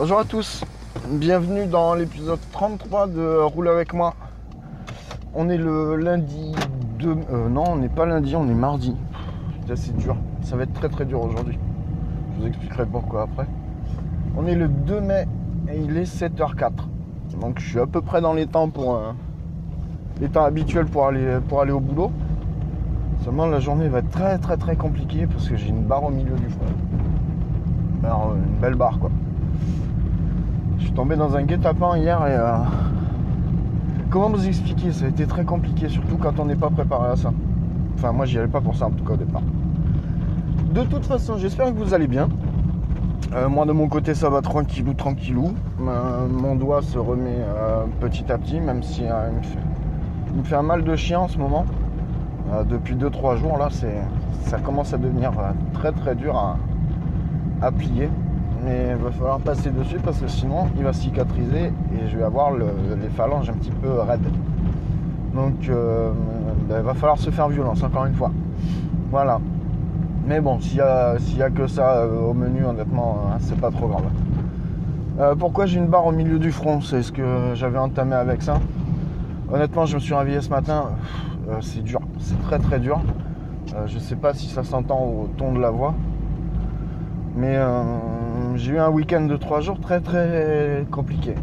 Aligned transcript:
Bonjour 0.00 0.20
à 0.20 0.24
tous, 0.24 0.64
bienvenue 1.10 1.66
dans 1.66 1.92
l'épisode 1.92 2.38
33 2.52 3.06
de 3.08 3.42
Roule 3.42 3.68
avec 3.68 3.92
moi. 3.92 4.14
On 5.34 5.50
est 5.50 5.58
le 5.58 5.94
lundi 5.96 6.54
2... 6.98 7.08
euh, 7.10 7.48
non, 7.50 7.64
on 7.72 7.76
n'est 7.76 7.90
pas 7.90 8.06
lundi, 8.06 8.34
on 8.34 8.48
est 8.48 8.54
mardi. 8.54 8.96
C'est 9.74 9.94
dur, 9.98 10.16
ça 10.40 10.56
va 10.56 10.62
être 10.62 10.72
très 10.72 10.88
très 10.88 11.04
dur 11.04 11.20
aujourd'hui. 11.20 11.58
Je 12.32 12.40
vous 12.40 12.46
expliquerai 12.46 12.86
pourquoi 12.86 13.24
après. 13.24 13.46
On 14.38 14.46
est 14.46 14.54
le 14.54 14.68
2 14.68 15.00
mai 15.02 15.26
et 15.70 15.78
il 15.78 15.94
est 15.98 16.10
7h04. 16.10 16.70
Donc 17.38 17.58
je 17.58 17.68
suis 17.68 17.78
à 17.78 17.86
peu 17.86 18.00
près 18.00 18.22
dans 18.22 18.32
les 18.32 18.46
temps 18.46 18.70
pour... 18.70 18.96
euh, 18.96 19.12
les 20.18 20.30
temps 20.30 20.46
habituels 20.46 20.86
pour 20.86 21.08
aller, 21.08 21.40
pour 21.46 21.60
aller 21.60 21.72
au 21.72 21.80
boulot. 21.80 22.10
Seulement 23.22 23.44
la 23.44 23.60
journée 23.60 23.88
va 23.88 23.98
être 23.98 24.08
très 24.08 24.38
très 24.38 24.56
très 24.56 24.76
compliquée 24.76 25.26
parce 25.26 25.46
que 25.46 25.56
j'ai 25.56 25.68
une 25.68 25.82
barre 25.82 26.04
au 26.04 26.10
milieu 26.10 26.36
du 26.36 26.48
front. 26.48 26.64
Une 28.02 28.60
belle 28.62 28.76
barre 28.76 28.98
quoi. 28.98 29.10
Suis 30.90 30.96
tombé 30.96 31.14
dans 31.14 31.36
un 31.36 31.44
guet-apens 31.44 31.98
hier 31.98 32.18
et 32.26 32.34
euh, 32.34 32.56
comment 34.10 34.28
vous 34.28 34.48
expliquer? 34.48 34.90
Ça 34.90 35.04
a 35.04 35.08
été 35.08 35.24
très 35.24 35.44
compliqué, 35.44 35.88
surtout 35.88 36.16
quand 36.16 36.40
on 36.40 36.46
n'est 36.46 36.56
pas 36.56 36.68
préparé 36.68 37.10
à 37.10 37.14
ça. 37.14 37.32
Enfin, 37.94 38.10
moi, 38.10 38.26
j'y 38.26 38.38
allais 38.38 38.48
pas 38.48 38.60
pour 38.60 38.74
ça 38.74 38.86
en 38.86 38.90
tout 38.90 39.04
cas 39.04 39.12
au 39.12 39.16
départ. 39.16 39.42
De 40.74 40.82
toute 40.82 41.06
façon, 41.06 41.36
j'espère 41.36 41.66
que 41.66 41.78
vous 41.78 41.94
allez 41.94 42.08
bien. 42.08 42.28
Euh, 43.34 43.48
moi, 43.48 43.66
de 43.66 43.72
mon 43.72 43.86
côté, 43.86 44.16
ça 44.16 44.30
va 44.30 44.42
tranquillou, 44.42 44.94
tranquillou. 44.94 45.54
Mon 45.78 46.56
doigt 46.56 46.82
se 46.82 46.98
remet 46.98 47.38
euh, 47.38 47.84
petit 48.00 48.24
à 48.32 48.36
petit, 48.36 48.58
même 48.58 48.82
si 48.82 49.02
il, 49.02 50.36
me 50.36 50.42
fait, 50.42 50.56
un 50.56 50.62
mal 50.62 50.82
de 50.82 50.96
chien 50.96 51.20
en 51.20 51.28
ce 51.28 51.38
moment. 51.38 51.66
Depuis 52.68 52.96
2-3 52.96 53.36
jours, 53.36 53.58
là, 53.58 53.68
c'est, 53.70 53.94
ça 54.46 54.58
commence 54.58 54.92
à 54.92 54.98
devenir 54.98 55.30
très 55.72 55.92
très 55.92 56.16
dur 56.16 56.36
à, 56.36 56.56
à 57.62 57.70
plier 57.70 58.08
mais 58.64 58.88
il 58.90 58.96
va 59.02 59.10
falloir 59.10 59.38
passer 59.40 59.70
dessus 59.70 59.98
parce 60.04 60.18
que 60.18 60.28
sinon 60.28 60.66
il 60.76 60.84
va 60.84 60.92
cicatriser 60.92 61.66
et 61.92 62.08
je 62.08 62.16
vais 62.16 62.24
avoir 62.24 62.50
le- 62.52 62.66
les 63.00 63.08
phalanges 63.08 63.48
un 63.50 63.54
petit 63.54 63.70
peu 63.70 63.90
raides. 64.00 64.20
Donc 65.34 65.68
euh, 65.68 66.10
ben, 66.68 66.76
il 66.78 66.84
va 66.84 66.94
falloir 66.94 67.18
se 67.18 67.30
faire 67.30 67.48
violence 67.48 67.82
encore 67.82 68.06
une 68.06 68.14
fois. 68.14 68.30
Voilà. 69.10 69.40
Mais 70.26 70.40
bon, 70.40 70.60
s'il 70.60 70.76
y, 70.78 70.80
a- 70.80 71.12
a 71.14 71.50
que 71.50 71.66
ça 71.66 71.98
euh, 72.02 72.28
au 72.30 72.34
menu, 72.34 72.64
honnêtement, 72.64 73.18
hein, 73.26 73.36
c'est 73.40 73.58
pas 73.60 73.70
trop 73.70 73.88
grave. 73.88 74.04
Euh, 75.18 75.34
pourquoi 75.34 75.66
j'ai 75.66 75.78
une 75.78 75.86
barre 75.86 76.06
au 76.06 76.12
milieu 76.12 76.38
du 76.38 76.52
front? 76.52 76.80
C'est 76.80 77.02
ce 77.02 77.10
que 77.12 77.52
j'avais 77.54 77.78
entamé 77.78 78.14
avec 78.14 78.42
ça. 78.42 78.58
Honnêtement, 79.52 79.86
je 79.86 79.96
me 79.96 80.00
suis 80.00 80.14
réveillé 80.14 80.40
ce 80.40 80.50
matin, 80.50 80.90
c'est 81.60 81.82
dur, 81.82 82.00
c'est 82.18 82.40
très 82.42 82.58
très 82.58 82.78
dur. 82.78 83.00
Je 83.86 83.98
sais 83.98 84.14
pas 84.16 84.32
si 84.34 84.46
ça 84.46 84.62
s'entend 84.62 85.00
au 85.00 85.28
ton 85.36 85.52
de 85.52 85.60
la 85.60 85.70
voix. 85.70 85.94
Mais 87.36 87.56
j'ai 88.56 88.72
eu 88.72 88.78
un 88.78 88.90
week-end 88.90 89.22
de 89.26 89.36
trois 89.36 89.60
jours 89.60 89.80
très 89.80 90.00
très 90.00 90.84
compliqué. 90.90 91.34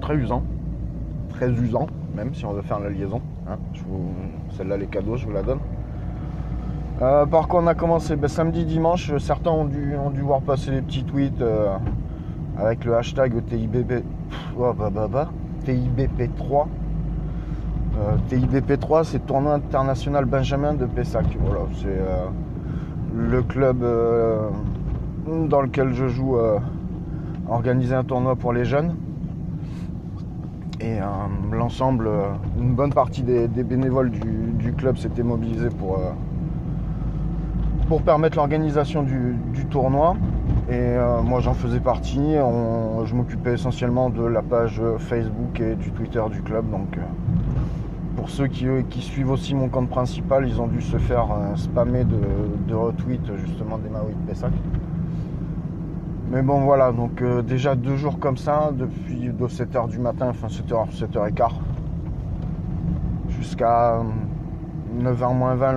Très 0.00 0.14
usant. 0.16 0.42
Très 1.30 1.50
usant, 1.50 1.86
même 2.16 2.34
si 2.34 2.44
on 2.44 2.52
veut 2.52 2.62
faire 2.62 2.80
la 2.80 2.90
liaison. 2.90 3.20
hein. 3.48 3.56
Celle-là, 4.56 4.76
les 4.76 4.86
cadeaux, 4.86 5.16
je 5.16 5.26
vous 5.26 5.32
la 5.32 5.42
donne. 5.42 5.60
Euh, 7.00 7.26
par 7.26 7.46
quoi 7.46 7.60
on 7.62 7.66
a 7.68 7.74
commencé? 7.74 8.16
Ben, 8.16 8.28
Samedi, 8.28 8.64
dimanche, 8.64 9.16
certains 9.18 9.50
ont 9.50 9.66
dû, 9.66 9.94
ont 9.96 10.10
dû 10.10 10.20
voir 10.20 10.40
passer 10.40 10.72
les 10.72 10.82
petits 10.82 11.04
tweets 11.04 11.40
euh, 11.40 11.76
avec 12.58 12.84
le 12.84 12.96
hashtag 12.96 13.44
TIBB, 13.46 14.02
oh, 14.58 14.72
bah, 14.76 14.90
bah, 14.92 15.06
bah, 15.08 15.28
TIBP3. 15.64 16.66
Euh, 18.00 18.16
TIBP3, 18.30 19.04
c'est 19.04 19.24
tournoi 19.26 19.54
international 19.54 20.24
Benjamin 20.24 20.74
de 20.74 20.86
Pessac. 20.86 21.26
Voilà, 21.40 21.60
c'est 21.80 21.86
euh, 21.86 22.26
le 23.14 23.42
club 23.42 23.84
dans 25.48 25.60
lequel 25.60 25.92
je 25.92 26.08
joue 26.08 26.36
euh, 26.36 26.58
a 27.48 27.52
organisé 27.52 27.94
un 27.94 28.04
tournoi 28.04 28.36
pour 28.36 28.52
les 28.52 28.64
jeunes. 28.64 28.96
Et 30.80 31.00
euh, 31.00 31.04
l'ensemble, 31.52 32.06
euh, 32.06 32.28
une 32.56 32.74
bonne 32.74 32.92
partie 32.92 33.22
des, 33.22 33.48
bénévoles 33.48 34.10
du, 34.10 34.72
club 34.74 34.96
s'étaient 34.96 35.24
mobilisés 35.24 35.70
pour, 35.70 35.98
euh, 35.98 36.10
pour 37.88 38.02
permettre 38.02 38.36
l'organisation 38.36 39.02
du, 39.02 39.36
tournoi. 39.70 40.16
Et 40.70 40.96
moi 41.24 41.40
j'en 41.40 41.54
faisais 41.54 41.80
partie. 41.80 42.34
Je 42.34 43.14
m'occupais 43.14 43.54
essentiellement 43.54 44.10
de 44.10 44.22
la 44.22 44.42
page 44.42 44.80
Facebook 44.98 45.60
et 45.60 45.74
du 45.74 45.90
Twitter 45.90 46.22
du 46.30 46.42
club. 46.42 46.70
Donc 46.70 46.98
pour 48.16 48.28
ceux 48.30 48.46
qui, 48.46 48.66
suivent 49.00 49.30
aussi 49.30 49.54
mon 49.54 49.68
compte 49.68 49.88
principal, 49.88 50.46
ils 50.46 50.60
ont 50.60 50.66
dû 50.66 50.80
se 50.80 50.98
faire 50.98 51.28
spammer 51.56 52.04
de, 52.04 52.74
retweets 52.74 53.34
justement 53.46 53.78
des 53.78 53.88
Maui 53.88 54.12
de 54.12 54.30
Pessac. 54.30 54.52
Mais 56.30 56.42
bon 56.42 56.60
voilà, 56.60 56.92
donc 56.92 57.22
euh, 57.22 57.40
déjà 57.40 57.74
deux 57.74 57.96
jours 57.96 58.18
comme 58.18 58.36
ça, 58.36 58.70
depuis 58.76 59.30
de 59.30 59.46
7h 59.46 59.88
du 59.88 59.98
matin, 59.98 60.26
enfin 60.28 60.48
7h, 60.48 60.90
7h15, 60.92 61.52
jusqu'à 63.30 64.02
9h 65.00 65.34
moins 65.34 65.54
20 65.54 65.72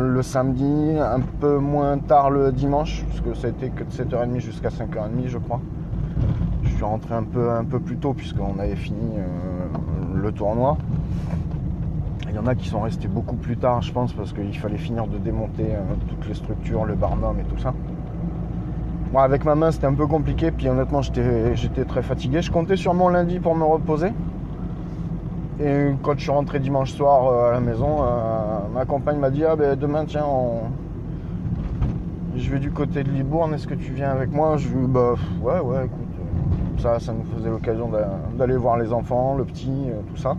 le, 0.00 0.22
samedi, 0.22 0.98
un 0.98 1.20
peu 1.20 1.58
moins 1.58 1.98
tard 1.98 2.30
le 2.30 2.50
dimanche, 2.50 3.04
parce 3.06 3.20
que 3.20 3.34
ça 3.34 3.46
a 3.46 3.50
été 3.50 3.70
que 3.70 3.84
de 3.84 3.90
7h30 3.90 4.40
jusqu'à 4.40 4.70
5h30 4.70 5.28
je 5.28 5.38
crois. 5.38 5.60
Je 6.64 6.70
suis 6.70 6.84
rentré 6.84 7.14
un 7.14 7.22
peu, 7.22 7.50
un 7.50 7.64
peu 7.64 7.78
plus 7.78 7.96
tôt 7.96 8.12
puisqu'on 8.12 8.58
avait 8.58 8.74
fini 8.74 9.18
euh, 9.18 10.20
le 10.20 10.32
tournoi. 10.32 10.78
Il 12.28 12.34
y 12.34 12.38
en 12.40 12.46
a 12.48 12.56
qui 12.56 12.68
sont 12.68 12.80
restés 12.80 13.06
beaucoup 13.06 13.36
plus 13.36 13.56
tard, 13.56 13.82
je 13.82 13.92
pense, 13.92 14.12
parce 14.14 14.32
qu'il 14.32 14.58
fallait 14.58 14.78
finir 14.78 15.06
de 15.06 15.18
démonter 15.18 15.66
euh, 15.76 15.94
toutes 16.08 16.26
les 16.26 16.34
structures, 16.34 16.86
le 16.86 16.96
barnum 16.96 17.38
et 17.38 17.44
tout 17.44 17.58
ça. 17.58 17.72
Avec 19.14 19.44
ma 19.44 19.54
main, 19.54 19.70
c'était 19.70 19.86
un 19.86 19.94
peu 19.94 20.06
compliqué, 20.06 20.50
puis 20.50 20.68
honnêtement, 20.68 21.02
j'étais 21.02 21.84
très 21.84 22.02
fatigué. 22.02 22.40
Je 22.40 22.50
comptais 22.50 22.76
sur 22.76 22.94
mon 22.94 23.08
lundi 23.08 23.40
pour 23.40 23.54
me 23.54 23.64
reposer. 23.64 24.08
Et 25.60 25.90
quand 26.02 26.14
je 26.16 26.22
suis 26.22 26.30
rentré 26.30 26.58
dimanche 26.58 26.92
soir 26.92 27.26
euh, 27.28 27.50
à 27.50 27.52
la 27.52 27.60
maison, 27.60 27.98
euh, 28.02 28.60
ma 28.72 28.84
compagne 28.86 29.18
m'a 29.18 29.30
dit 29.30 29.44
Ah 29.44 29.54
ben 29.54 29.76
demain, 29.78 30.06
tiens, 30.06 30.24
je 32.34 32.50
vais 32.50 32.58
du 32.58 32.70
côté 32.70 33.04
de 33.04 33.10
Libourne, 33.10 33.52
est-ce 33.54 33.66
que 33.66 33.74
tu 33.74 33.92
viens 33.92 34.10
avec 34.10 34.32
moi? 34.32 34.56
Je 34.56 34.68
lui 34.70 34.86
Bah 34.86 35.14
ouais, 35.42 35.60
ouais, 35.60 35.84
écoute, 35.84 35.98
euh, 36.18 36.82
ça, 36.82 36.98
ça 36.98 37.12
nous 37.12 37.24
faisait 37.36 37.50
l'occasion 37.50 37.88
d'a- 37.90 38.18
d'aller 38.36 38.56
voir 38.56 38.78
les 38.78 38.92
enfants, 38.94 39.34
le 39.36 39.44
petit, 39.44 39.88
tout 40.08 40.16
ça. 40.16 40.36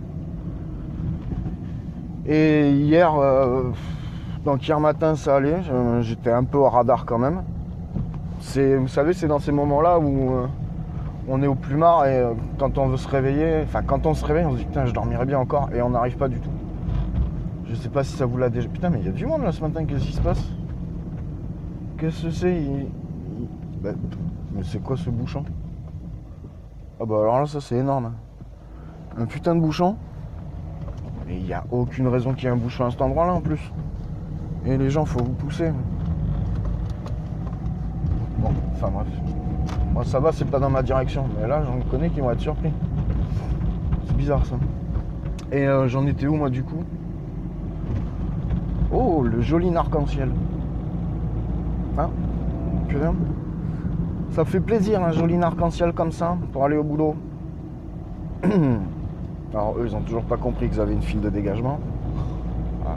Et 2.26 2.70
hier, 2.72 3.14
donc 4.44 4.66
hier 4.66 4.80
matin, 4.80 5.14
ça 5.14 5.36
allait. 5.36 5.60
J'étais 6.00 6.30
un 6.32 6.44
peu 6.44 6.58
au 6.58 6.68
radar 6.68 7.04
quand 7.06 7.18
même. 7.18 7.42
Vous 8.52 8.88
savez, 8.88 9.14
c'est 9.14 9.26
dans 9.26 9.40
ces 9.40 9.50
moments-là 9.50 9.98
où 9.98 10.32
euh, 10.32 10.46
on 11.28 11.42
est 11.42 11.46
au 11.46 11.54
plumard 11.56 12.06
et 12.06 12.18
euh, 12.18 12.34
quand 12.58 12.78
on 12.78 12.86
veut 12.86 12.96
se 12.98 13.08
réveiller, 13.08 13.62
enfin 13.64 13.82
quand 13.82 14.06
on 14.06 14.14
se 14.14 14.24
réveille, 14.24 14.44
on 14.44 14.52
se 14.52 14.58
dit 14.58 14.64
putain, 14.64 14.86
je 14.86 14.92
dormirai 14.92 15.24
bien 15.24 15.38
encore 15.40 15.70
et 15.74 15.82
on 15.82 15.90
n'arrive 15.90 16.16
pas 16.16 16.28
du 16.28 16.38
tout. 16.38 16.50
Je 17.66 17.74
sais 17.74 17.88
pas 17.88 18.04
si 18.04 18.12
ça 18.16 18.26
vous 18.26 18.36
l'a 18.36 18.50
déjà. 18.50 18.68
Putain, 18.68 18.90
mais 18.90 19.00
il 19.00 19.06
y 19.06 19.08
a 19.08 19.12
du 19.12 19.26
monde 19.26 19.42
là 19.42 19.50
ce 19.50 19.60
matin, 19.60 19.84
qu'est-ce 19.84 20.04
qui 20.04 20.12
se 20.12 20.20
passe? 20.20 20.44
Qu'est-ce 21.98 22.26
que 22.26 22.30
c'est? 22.30 22.54
Il- 22.54 22.88
bah, 23.82 23.90
Mais 24.54 24.62
c'est 24.62 24.80
quoi 24.82 24.96
ce 24.96 25.10
bouchon? 25.10 25.44
Ah 27.00 27.06
bah 27.06 27.16
alors 27.22 27.40
là, 27.40 27.46
ça 27.46 27.60
c'est 27.60 27.76
énorme. 27.76 28.12
Un 29.18 29.26
putain 29.26 29.56
de 29.56 29.60
bouchon? 29.60 29.96
Et 31.28 31.36
il 31.36 31.44
n'y 31.44 31.54
a 31.54 31.64
aucune 31.72 32.06
raison 32.06 32.34
qu'il 32.34 32.44
y 32.44 32.46
ait 32.46 32.50
un 32.50 32.56
bouchon 32.56 32.84
à 32.84 32.90
cet 32.90 33.00
endroit-là 33.02 33.32
en 33.32 33.40
plus. 33.40 33.72
Et 34.66 34.76
les 34.76 34.90
gens, 34.90 35.04
faut 35.06 35.24
vous 35.24 35.32
pousser. 35.32 35.72
Bon, 38.44 38.50
enfin 38.74 38.90
bref. 38.92 39.06
Moi 39.94 40.04
ça 40.04 40.20
va, 40.20 40.30
c'est 40.32 40.44
pas 40.44 40.58
dans 40.58 40.68
ma 40.68 40.82
direction. 40.82 41.24
Mais 41.40 41.48
là, 41.48 41.62
j'en 41.64 41.80
connais 41.90 42.10
qui 42.10 42.20
vont 42.20 42.30
être 42.30 42.40
surpris. 42.40 42.70
C'est 44.06 44.16
bizarre 44.16 44.44
ça. 44.44 44.56
Et 45.50 45.66
euh, 45.66 45.88
j'en 45.88 46.06
étais 46.06 46.26
où 46.26 46.34
moi 46.34 46.50
du 46.50 46.62
coup? 46.62 46.84
Oh, 48.92 49.22
le 49.22 49.40
joli 49.40 49.74
arc-en-ciel. 49.74 50.28
Hein? 51.96 52.10
Putain. 52.86 53.14
Ça 54.32 54.44
fait 54.44 54.60
plaisir 54.60 55.02
un 55.02 55.12
joli 55.12 55.40
arc-en-ciel 55.42 55.92
comme 55.92 56.12
ça 56.12 56.36
pour 56.52 56.64
aller 56.64 56.76
au 56.76 56.84
boulot. 56.84 57.16
Alors 59.54 59.74
eux, 59.78 59.86
ils 59.86 59.96
ont 59.96 60.02
toujours 60.02 60.24
pas 60.24 60.36
compris 60.36 60.68
qu'ils 60.68 60.80
avaient 60.80 60.92
une 60.92 61.02
file 61.02 61.22
de 61.22 61.30
dégagement. 61.30 61.78
Là. 62.84 62.90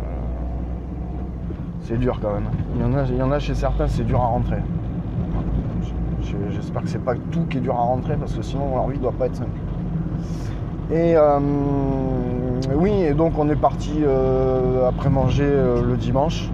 C'est 1.84 1.98
dur 1.98 2.20
quand 2.22 2.34
même. 2.34 2.50
Il 2.76 2.82
y 2.82 2.84
en 2.84 2.94
a, 2.94 3.04
il 3.06 3.16
y 3.16 3.22
en 3.22 3.32
a 3.32 3.40
chez 3.40 3.56
certains, 3.56 3.88
c'est 3.88 4.04
dur 4.04 4.20
à 4.20 4.26
rentrer. 4.26 4.58
Je- 6.30 6.56
J'espère 6.56 6.82
que 6.82 6.90
c'est 6.90 7.04
pas 7.04 7.14
tout 7.32 7.46
qui 7.50 7.58
est 7.58 7.62
dur 7.62 7.76
à 7.76 7.82
rentrer 7.82 8.16
parce 8.16 8.34
que 8.34 8.42
sinon 8.42 8.76
leur 8.76 8.88
vie 8.88 9.00
doit 9.00 9.14
pas 9.14 9.28
être 9.28 9.36
simple. 9.36 9.50
Et 10.92 11.16
euh, 11.16 11.40
oui, 12.76 12.92
et 13.04 13.14
donc 13.14 13.38
on 13.38 13.50
est 13.50 13.56
parti 13.56 14.00
euh, 14.02 14.88
après 14.88 15.10
manger 15.10 15.46
euh, 15.46 15.82
le 15.84 15.98
dimanche. 15.98 16.50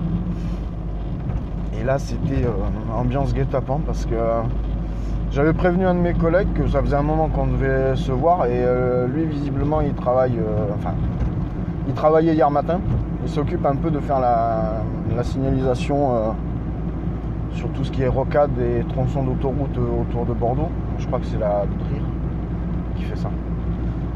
Et 1.80 1.84
là, 1.84 2.00
c'était 2.00 2.46
ambiance 2.96 3.34
guet-apens 3.34 3.82
parce 3.86 4.06
que 4.06 4.16
j'avais 5.32 5.54
prévenu 5.54 5.86
un 5.86 5.96
de 5.96 6.00
mes 6.00 6.14
collègues 6.14 6.54
que 6.54 6.68
ça 6.68 6.82
faisait 6.82 6.96
un 6.96 7.04
moment 7.04 7.28
qu'on 7.30 7.48
devait 7.48 7.96
se 7.96 8.12
voir 8.12 8.46
et 8.46 8.64
lui, 9.14 9.26
visiblement, 9.26 9.82
il 9.82 9.94
travaille. 9.94 10.40
enfin, 10.76 10.94
il 11.88 11.94
travaillait 11.94 12.36
hier 12.36 12.50
matin. 12.50 12.80
Il 13.26 13.30
s'occupe 13.30 13.66
un 13.66 13.76
peu 13.76 13.92
de 13.92 14.00
faire 14.00 14.20
la, 14.20 14.84
signalisation 15.24 16.36
sur 17.54 17.70
tout 17.70 17.84
ce 17.84 17.92
qui 17.92 18.02
est 18.02 18.08
rocade 18.08 18.52
et 18.60 18.84
tronçons 18.90 19.24
d'autoroute 19.24 19.78
euh, 19.78 20.02
autour 20.02 20.26
de 20.26 20.34
Bordeaux. 20.34 20.70
Je 20.98 21.08
crois 21.08 21.20
que 21.20 21.26
c'est 21.26 21.40
la 21.40 21.66
DRIR 21.66 22.02
qui 22.96 23.04
fait 23.04 23.16
ça. 23.16 23.30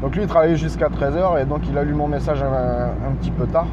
Donc 0.02 0.14
lui 0.14 0.22
il 0.22 0.28
travaillait 0.28 0.56
jusqu'à 0.56 0.88
13h 0.88 1.40
et 1.40 1.44
donc 1.44 1.62
il 1.68 1.76
a 1.76 1.84
lu 1.84 1.94
mon 1.94 2.08
message 2.08 2.42
un, 2.42 3.12
petit 3.20 3.30
peu 3.30 3.46
tard. 3.46 3.66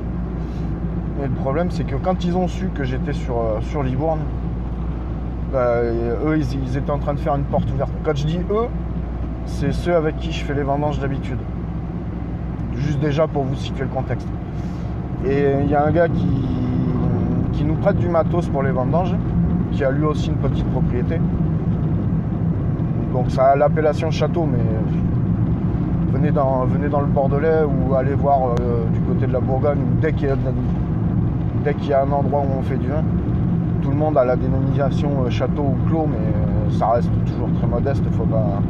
Et 1.24 1.28
le 1.28 1.34
problème 1.34 1.72
c'est 1.72 1.84
que 1.84 1.96
quand 1.96 2.24
ils 2.26 2.36
ont 2.36 2.48
su 2.48 2.70
que 2.74 2.84
j'étais 2.84 3.14
sur, 3.14 3.38
euh, 3.38 3.62
sur 3.62 3.84
Libourne, 3.84 4.20
bah, 5.52 5.84
et 5.84 6.28
eux 6.28 6.38
ils, 6.38 6.78
étaient 6.78 6.92
en 6.92 7.00
train 7.00 7.14
de 7.14 7.20
faire 7.20 7.36
une 7.36 7.44
porte 7.44 7.72
ouverte. 7.72 7.92
Quand 8.04 8.16
je 8.16 8.26
dis 8.26 8.40
eux, 8.50 8.68
c'est 9.46 9.72
ceux 9.72 9.96
avec 9.96 10.18
qui 10.18 10.32
je 10.32 10.44
fais 10.44 10.54
les 10.54 10.64
vendanges 10.64 11.00
d'habitude. 11.00 11.40
Juste 12.74 13.00
déjà 13.00 13.28
pour 13.28 13.44
vous 13.44 13.56
situer 13.56 13.84
le 13.84 13.90
contexte. 13.90 14.28
Et 15.26 15.54
il 15.64 15.70
y 15.70 15.76
a 15.76 15.86
un 15.86 15.92
gars 15.92 16.08
qui 16.10 17.64
nous 17.64 17.76
prête 17.76 17.98
du 17.98 18.10
matos 18.10 18.48
pour 18.50 18.64
les 18.64 18.72
vendanges, 18.72 19.16
qui 19.76 19.84
a 19.84 19.92
lui 19.92 20.06
aussi 20.06 20.30
une 20.30 20.38
petite 20.38 20.66
propriété. 20.72 21.20
Donc 23.14 23.30
ça 23.30 23.48
a 23.48 23.56
l'appellation 23.56 24.10
château, 24.10 24.48
mais 24.50 24.58
venez 26.14 26.32
dans, 26.32 26.66
venez 26.66 26.88
dans 26.90 27.02
le 27.02 27.08
Bordelais 27.08 27.64
ou 27.66 27.94
allez 27.94 28.14
voir 28.14 28.40
euh, 28.60 28.86
du 28.94 29.00
côté 29.02 29.28
de 29.28 29.34
la 29.34 29.40
Bourgogne, 29.42 29.80
dès 30.02 30.14
qu'il 30.14 30.30
y, 30.30 30.32
a- 30.32 30.36
y 31.90 31.94
a 31.94 32.02
un 32.04 32.12
endroit 32.12 32.42
où 32.42 32.60
on 32.60 32.62
fait 32.64 32.78
du 32.78 32.88
vin, 32.88 33.04
tout 33.82 33.90
le 33.90 33.96
monde 33.98 34.18
a 34.18 34.24
la 34.26 34.36
dénomination 34.38 35.10
euh, 35.26 35.30
château 35.30 35.64
ou 35.64 35.88
clos, 35.90 36.08
mais 36.10 36.16
euh, 36.18 36.72
ça 36.78 36.92
reste 36.92 37.10
toujours 37.26 37.50
très 37.60 37.68
modeste. 37.68 38.02
Il 38.06 38.14
faut 38.18 38.24
pas, 38.26 38.62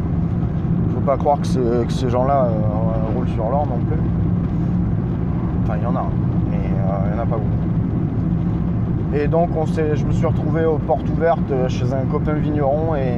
faut 0.93 1.01
pas 1.01 1.17
croire 1.17 1.39
que, 1.39 1.45
ces 1.89 2.09
gens-là 2.09 2.45
euh, 2.45 3.15
roulent 3.15 3.29
sur 3.29 3.43
l'or 3.49 3.67
non 3.67 3.77
plus. 3.85 3.99
Enfin, 5.63 5.75
il 5.79 5.83
y 5.83 5.85
en 5.87 5.95
a, 5.95 6.05
mais 6.51 6.57
euh, 6.57 7.07
il 7.09 7.13
n'y 7.13 7.19
en 7.19 7.23
a 7.23 7.25
pas 7.27 7.35
beaucoup. 7.37 7.74
Et 9.17 9.29
donc, 9.29 9.51
on 9.55 9.65
je 9.65 10.05
me 10.05 10.11
suis 10.11 10.25
retrouvé 10.25 10.65
aux 10.65 10.77
portes 10.77 11.07
ouvertes 11.07 11.49
euh, 11.49 11.69
chez 11.69 11.93
un 11.93 12.03
copain 12.11 12.33
vigneron 12.33 12.95
et 12.95 13.15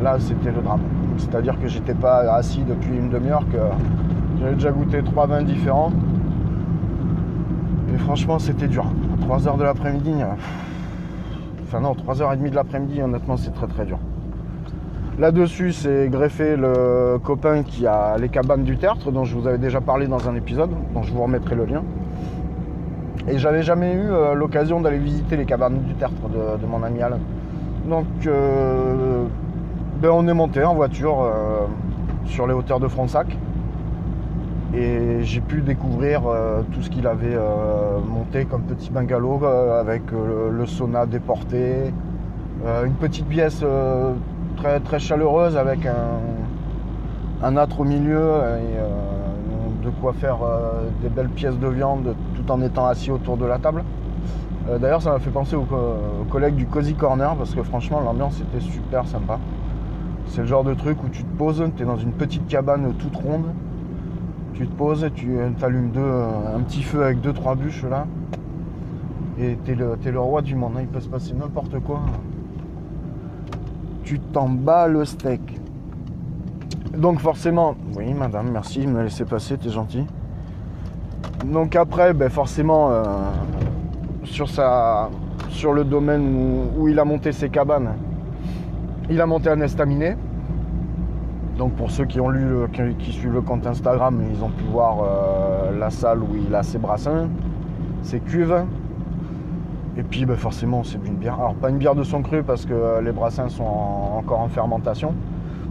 là, 0.00 0.16
c'était 0.20 0.52
le 0.52 0.62
drame. 0.62 0.82
C'est-à-dire 1.18 1.60
que 1.60 1.66
j'étais 1.66 1.94
pas 1.94 2.32
assis 2.32 2.62
depuis 2.62 2.96
une 2.96 3.08
demi-heure, 3.08 3.44
que 3.50 3.58
j'avais 4.38 4.54
déjà 4.54 4.70
goûté 4.70 5.02
trois 5.02 5.26
vins 5.26 5.42
différents. 5.42 5.90
Et 7.92 7.98
franchement, 7.98 8.38
c'était 8.38 8.68
dur. 8.68 8.84
À 8.84 9.26
3h 9.26 9.58
de 9.58 9.64
l'après-midi, 9.64 10.12
euh, 10.20 10.26
enfin 11.64 11.80
non, 11.80 11.94
3h30 11.94 12.48
de 12.48 12.54
l'après-midi, 12.54 13.02
honnêtement, 13.02 13.36
c'est 13.36 13.52
très 13.52 13.66
très 13.66 13.84
dur. 13.84 13.98
Là-dessus, 15.18 15.72
c'est 15.72 16.08
greffé 16.08 16.56
le 16.56 17.18
copain 17.18 17.64
qui 17.64 17.84
a 17.88 18.16
les 18.16 18.28
cabanes 18.28 18.62
du 18.62 18.76
tertre, 18.76 19.10
dont 19.10 19.24
je 19.24 19.36
vous 19.36 19.48
avais 19.48 19.58
déjà 19.58 19.80
parlé 19.80 20.06
dans 20.06 20.28
un 20.28 20.36
épisode, 20.36 20.70
dont 20.94 21.02
je 21.02 21.12
vous 21.12 21.22
remettrai 21.22 21.56
le 21.56 21.64
lien. 21.64 21.82
Et 23.28 23.38
j'avais 23.38 23.62
jamais 23.62 23.92
eu 23.92 24.10
euh, 24.10 24.34
l'occasion 24.34 24.80
d'aller 24.80 24.98
visiter 24.98 25.36
les 25.36 25.44
cabanes 25.44 25.82
du 25.82 25.94
tertre 25.94 26.28
de, 26.28 26.66
mon 26.66 26.82
ami 26.82 27.02
Alain. 27.02 27.20
Donc, 27.88 28.06
euh, 28.26 29.24
ben, 30.00 30.10
on 30.10 30.26
est 30.26 30.34
monté 30.34 30.64
en 30.64 30.74
voiture 30.74 31.22
euh, 31.22 31.66
sur 32.24 32.48
les 32.48 32.52
hauteurs 32.52 32.80
de 32.80 32.88
Fronsac. 32.88 33.36
Et 34.74 35.22
j'ai 35.22 35.40
pu 35.40 35.60
découvrir 35.60 36.22
tout 36.72 36.80
ce 36.80 36.88
qu'il 36.88 37.06
avait 37.06 37.36
monté 38.08 38.46
comme 38.46 38.62
petit 38.62 38.90
bungalow 38.90 39.44
avec 39.44 40.00
le 40.10 40.64
sauna 40.64 41.04
déporté, 41.04 41.92
une 42.64 42.94
petite 42.94 43.26
pièce 43.26 43.62
très, 44.56 44.80
très 44.80 44.98
chaleureuse 44.98 45.58
avec 45.58 45.84
un, 45.84 47.46
un 47.46 47.56
âtre 47.58 47.80
au 47.80 47.84
milieu 47.84 48.30
et 48.62 49.84
de 49.84 49.90
quoi 50.00 50.14
faire 50.14 50.38
des 51.02 51.10
belles 51.10 51.28
pièces 51.28 51.58
de 51.58 51.68
viande 51.68 52.14
en 52.50 52.60
étant 52.62 52.86
assis 52.86 53.10
autour 53.10 53.36
de 53.36 53.44
la 53.46 53.58
table. 53.58 53.84
Euh, 54.68 54.78
D'ailleurs, 54.78 55.02
ça 55.02 55.12
m'a 55.12 55.18
fait 55.18 55.30
penser 55.30 55.56
aux, 55.56 55.62
co- 55.64 55.96
aux 56.20 56.24
collègues 56.30 56.54
du 56.56 56.66
Cozy 56.66 56.94
Corner 56.94 57.34
parce 57.36 57.54
que 57.54 57.62
franchement, 57.62 58.00
l'ambiance 58.00 58.40
était 58.40 58.60
super 58.60 59.06
sympa. 59.06 59.38
C'est 60.26 60.42
le 60.42 60.46
genre 60.46 60.64
de 60.64 60.74
truc 60.74 61.02
où 61.04 61.08
tu 61.08 61.24
te 61.24 61.36
poses, 61.36 61.64
tu 61.76 61.82
es 61.82 61.86
dans 61.86 61.96
une 61.98 62.12
petite 62.12 62.46
cabane 62.46 62.94
toute 62.94 63.16
ronde, 63.16 63.46
tu 64.54 64.66
te 64.66 64.72
poses, 64.74 65.06
tu 65.14 65.36
allumes 65.62 65.90
deux, 65.90 66.00
un 66.54 66.60
petit 66.60 66.82
feu 66.82 67.02
avec 67.04 67.20
deux 67.20 67.32
trois 67.32 67.54
bûches 67.54 67.84
là, 67.84 68.06
et 69.38 69.56
t'es 69.64 69.74
le, 69.74 69.96
t'es 70.00 70.10
le 70.12 70.20
roi 70.20 70.40
du 70.42 70.54
monde. 70.54 70.72
hein. 70.76 70.82
Il 70.82 70.88
peut 70.88 71.00
se 71.00 71.08
passer 71.08 71.34
n'importe 71.34 71.80
quoi. 71.80 72.00
Tu 74.04 74.20
t'en 74.20 74.48
bats 74.48 74.86
le 74.88 75.04
steak. 75.04 75.40
Donc 76.96 77.20
forcément, 77.20 77.74
oui 77.96 78.12
madame, 78.14 78.50
merci 78.52 78.86
me 78.86 79.02
laisser 79.02 79.24
passer, 79.24 79.56
t'es 79.58 79.70
gentil. 79.70 80.06
Donc 81.44 81.76
après, 81.76 82.12
ben 82.14 82.30
forcément, 82.30 82.90
euh, 82.90 83.02
sur, 84.24 85.72
le 85.72 85.84
domaine 85.84 86.70
où, 86.78 86.88
il 86.88 86.98
a 86.98 87.04
monté 87.04 87.32
ses 87.32 87.48
cabanes, 87.48 87.90
il 89.10 89.20
a 89.20 89.26
monté 89.26 89.50
un 89.50 89.60
estaminet. 89.60 90.16
Donc 91.58 91.72
pour 91.72 91.90
ceux 91.90 92.04
qui 92.04 92.20
ont 92.20 92.28
lu, 92.28 92.48
qui, 92.98 93.12
suivent 93.12 93.34
le 93.34 93.40
compte 93.42 93.66
Instagram, 93.66 94.22
ils 94.32 94.42
ont 94.42 94.48
pu 94.48 94.64
voir 94.64 94.98
euh, 95.02 95.78
la 95.78 95.90
salle 95.90 96.20
où 96.22 96.28
il 96.34 96.54
a 96.54 96.62
ses 96.62 96.78
brassins, 96.78 97.28
ses 98.02 98.20
cuves. 98.20 98.64
Et 99.98 100.02
puis 100.02 100.24
ben, 100.24 100.36
forcément 100.36 100.82
c'est 100.84 101.04
une 101.06 101.16
bière. 101.16 101.34
Alors 101.34 101.54
pas 101.54 101.68
une 101.68 101.76
bière 101.76 101.94
de 101.94 102.04
son 102.04 102.22
cru 102.22 102.42
parce 102.42 102.64
que 102.64 102.72
euh, 102.72 103.02
les 103.02 103.12
brassins 103.12 103.48
sont 103.48 103.64
en- 103.64 104.16
encore 104.18 104.40
en 104.40 104.48
fermentation. 104.48 105.12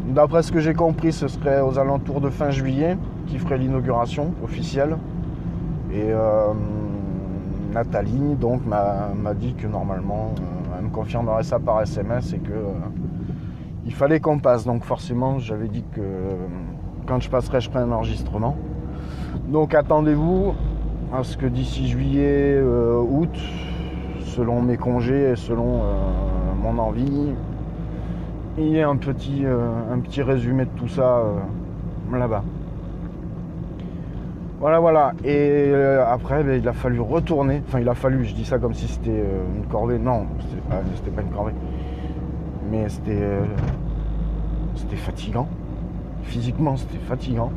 D'après 0.08 0.44
ce 0.44 0.52
que 0.52 0.60
j'ai 0.60 0.74
compris, 0.74 1.12
ce 1.12 1.28
serait 1.28 1.62
aux 1.62 1.80
alentours 1.80 2.22
de 2.22 2.30
fin 2.30 2.52
juillet 2.52 2.98
qui 3.28 3.40
ferait 3.40 3.58
l'inauguration 3.58 4.32
officielle. 4.44 4.98
Et 5.94 6.10
euh, 6.10 6.54
Nathalie 7.74 8.36
donc 8.36 8.62
m'a 8.66 9.34
dit 9.34 9.54
que 9.56 9.68
normalement 9.68 10.34
euh, 10.38 10.76
elle 10.78 10.86
me 10.86 10.90
confirmerait 10.90 11.44
ça 11.44 11.60
par 11.60 11.82
SMS 11.82 12.34
et 12.34 12.40
que 12.40 12.54
euh, 12.54 12.72
il 13.86 13.94
fallait 13.94 14.22
qu'on 14.22 14.40
passe. 14.40 14.66
Donc 14.66 14.84
forcément 14.86 15.40
j'avais 15.40 15.68
dit 15.68 15.84
que 15.94 16.02
quand 17.08 17.20
je 17.20 17.30
passerai 17.30 17.60
je 17.60 17.70
ferai 17.70 17.84
un 17.84 17.92
enregistrement. 17.92 18.56
Donc 19.50 19.74
attendez-vous 19.74 20.54
à 21.14 21.24
ce 21.24 21.36
que 21.36 21.46
d'ici 21.46 21.90
juillet, 21.90 22.62
août, 22.62 23.38
selon 24.22 24.62
mes 24.62 24.78
congés 24.78 25.32
et 25.32 25.36
selon 25.36 25.82
mon 26.64 26.78
envie, 26.80 27.34
il 28.58 28.68
y 28.68 28.78
ait 28.78 28.84
un 28.84 28.96
petit, 28.96 29.44
résumé 30.22 30.64
de 30.64 30.70
tout 30.78 30.88
ça 30.88 31.22
là-bas. 32.14 32.44
Voilà, 34.62 34.80
voilà. 34.80 35.14
Et 35.24 35.72
euh, 35.74 36.06
après, 36.08 36.44
ben, 36.44 36.62
il 36.62 36.68
a 36.68 36.74
fallu 36.74 37.00
retourner. 37.00 37.64
Enfin, 37.68 37.80
il 37.80 37.90
a 37.90 37.96
fallu, 37.96 38.26
je 38.26 38.36
dis 38.36 38.46
ça 38.46 38.60
comme 38.60 38.76
si 38.76 38.88
c'était 38.88 39.10
euh, 39.10 39.44
une 39.58 39.66
corvée. 39.66 39.98
Non, 39.98 40.28
c'était 40.96 41.10
pas, 41.10 41.16
pas 41.16 41.22
une 41.24 41.34
corvée. 41.34 41.54
Mais 42.70 42.88
c'était. 42.88 43.18
euh, 43.20 43.44
c'était 44.76 44.98
fatigant. 44.98 45.48
Physiquement, 46.22 46.78
c'était 46.78 47.00
fatigant. 47.00 47.52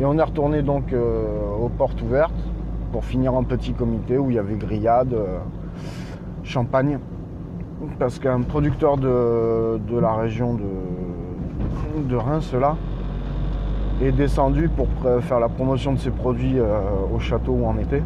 Et 0.00 0.04
on 0.04 0.18
est 0.18 0.22
retourné 0.22 0.62
donc 0.62 0.92
aux 0.92 1.68
portes 1.68 2.02
ouvertes 2.02 2.34
pour 2.90 3.04
finir 3.04 3.34
en 3.34 3.44
petit 3.44 3.72
comité 3.72 4.18
où 4.18 4.30
il 4.30 4.36
y 4.36 4.38
avait 4.38 4.56
grillade, 4.56 5.14
champagne. 6.42 6.98
Parce 7.98 8.18
qu'un 8.18 8.40
producteur 8.42 8.96
de, 8.96 9.78
de 9.78 9.98
la 9.98 10.14
région 10.14 10.54
de, 10.54 12.02
de 12.08 12.16
Reims, 12.16 12.52
là, 12.54 12.76
est 14.02 14.12
descendu 14.12 14.68
pour 14.68 14.86
faire 15.22 15.40
la 15.40 15.48
promotion 15.48 15.92
de 15.92 15.98
ses 15.98 16.10
produits 16.10 16.58
euh, 16.58 16.80
au 17.14 17.18
château 17.18 17.52
où 17.52 17.66
on 17.66 17.78
était. 17.78 18.02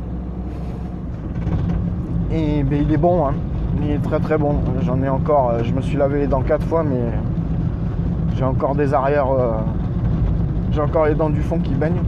Et 2.33 2.63
ben, 2.65 2.83
il 2.83 2.93
est 2.93 2.97
bon, 2.97 3.27
hein. 3.27 3.35
il 3.83 3.93
est 3.93 4.03
très 4.03 4.19
très 4.19 4.37
bon. 4.37 4.57
J'en 4.83 5.01
ai 5.03 5.09
encore, 5.09 5.51
euh, 5.51 5.63
je 5.63 5.73
me 5.73 5.81
suis 5.81 5.97
lavé 5.97 6.21
les 6.21 6.27
dents 6.27 6.43
quatre 6.43 6.67
fois, 6.67 6.83
mais 6.83 7.01
j'ai 8.37 8.45
encore 8.45 8.75
des 8.75 8.93
arrières, 8.93 9.31
euh, 9.31 9.53
j'ai 10.73 10.81
encore 10.81 11.07
les 11.07 11.15
dents 11.15 11.31
du 11.31 11.41
fond 11.41 11.59
qui 11.59 11.75
baignent. 11.75 12.03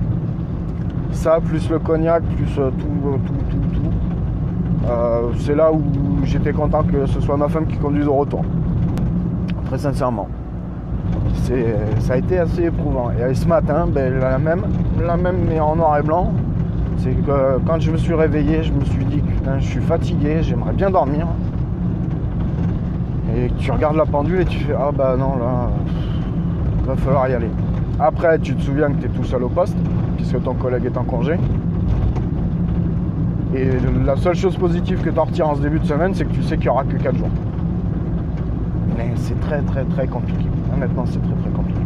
Ça, 1.12 1.38
plus 1.40 1.70
le 1.70 1.78
cognac, 1.78 2.22
plus 2.24 2.54
tout, 2.54 2.60
tout, 2.70 3.34
tout, 3.50 3.56
tout. 3.72 3.80
C'est 5.38 5.54
là 5.54 5.72
où 5.72 5.82
j'étais 6.24 6.52
content 6.52 6.82
que 6.82 7.06
ce 7.06 7.20
soit 7.20 7.36
ma 7.36 7.48
femme 7.48 7.66
qui 7.66 7.76
conduise 7.76 8.06
au 8.06 8.14
retour. 8.14 8.44
Très 9.66 9.78
sincèrement. 9.78 10.28
Ça 12.00 12.14
a 12.14 12.16
été 12.16 12.38
assez 12.38 12.64
éprouvant. 12.64 13.10
Et 13.10 13.34
ce 13.34 13.46
matin, 13.46 13.86
ben, 13.86 14.18
la 14.18 14.38
même, 14.38 14.64
la 15.00 15.16
même 15.16 15.36
mais 15.48 15.60
en 15.60 15.76
noir 15.76 15.98
et 15.98 16.02
blanc. 16.02 16.32
C'est 16.98 17.12
que 17.12 17.58
quand 17.66 17.78
je 17.78 17.92
me 17.92 17.96
suis 17.96 18.14
réveillé, 18.14 18.62
je 18.62 18.72
me 18.72 18.84
suis 18.84 19.04
dit 19.04 19.18
putain, 19.18 19.58
je 19.58 19.66
suis 19.66 19.80
fatigué, 19.80 20.38
j'aimerais 20.42 20.72
bien 20.72 20.90
dormir. 20.90 21.26
Et 23.36 23.50
tu 23.58 23.70
regardes 23.70 23.96
la 23.96 24.06
pendule 24.06 24.40
et 24.40 24.44
tu 24.44 24.58
fais 24.60 24.74
ah 24.76 24.90
bah 24.96 25.14
non 25.16 25.36
là, 25.36 25.70
va 26.84 26.96
falloir 26.96 27.28
y 27.28 27.34
aller. 27.34 27.50
Après, 28.00 28.38
tu 28.38 28.54
te 28.54 28.62
souviens 28.62 28.90
que 28.90 29.00
tu 29.00 29.06
es 29.06 29.08
tout 29.08 29.24
seul 29.24 29.44
au 29.44 29.48
poste, 29.48 29.76
puisque 30.16 30.42
ton 30.42 30.54
collègue 30.54 30.86
est 30.86 30.96
en 30.96 31.04
congé. 31.04 31.36
Et 33.54 33.68
la 34.04 34.16
seule 34.16 34.34
chose 34.34 34.56
positive 34.56 35.00
que 35.00 35.10
tu 35.10 35.18
en 35.18 35.24
retires 35.24 35.48
en 35.48 35.54
ce 35.54 35.62
début 35.62 35.78
de 35.78 35.86
semaine, 35.86 36.12
c'est 36.14 36.24
que 36.24 36.32
tu 36.32 36.42
sais 36.42 36.56
qu'il 36.56 36.64
n'y 36.64 36.70
aura 36.70 36.84
que 36.84 36.96
4 36.96 37.16
jours. 37.16 37.28
Mais 38.96 39.12
c'est 39.16 39.38
très 39.40 39.60
très 39.62 39.84
très 39.84 40.06
compliqué. 40.06 40.46
Honnêtement, 40.74 41.04
c'est 41.06 41.20
très 41.20 41.34
très 41.42 41.50
compliqué. 41.50 41.80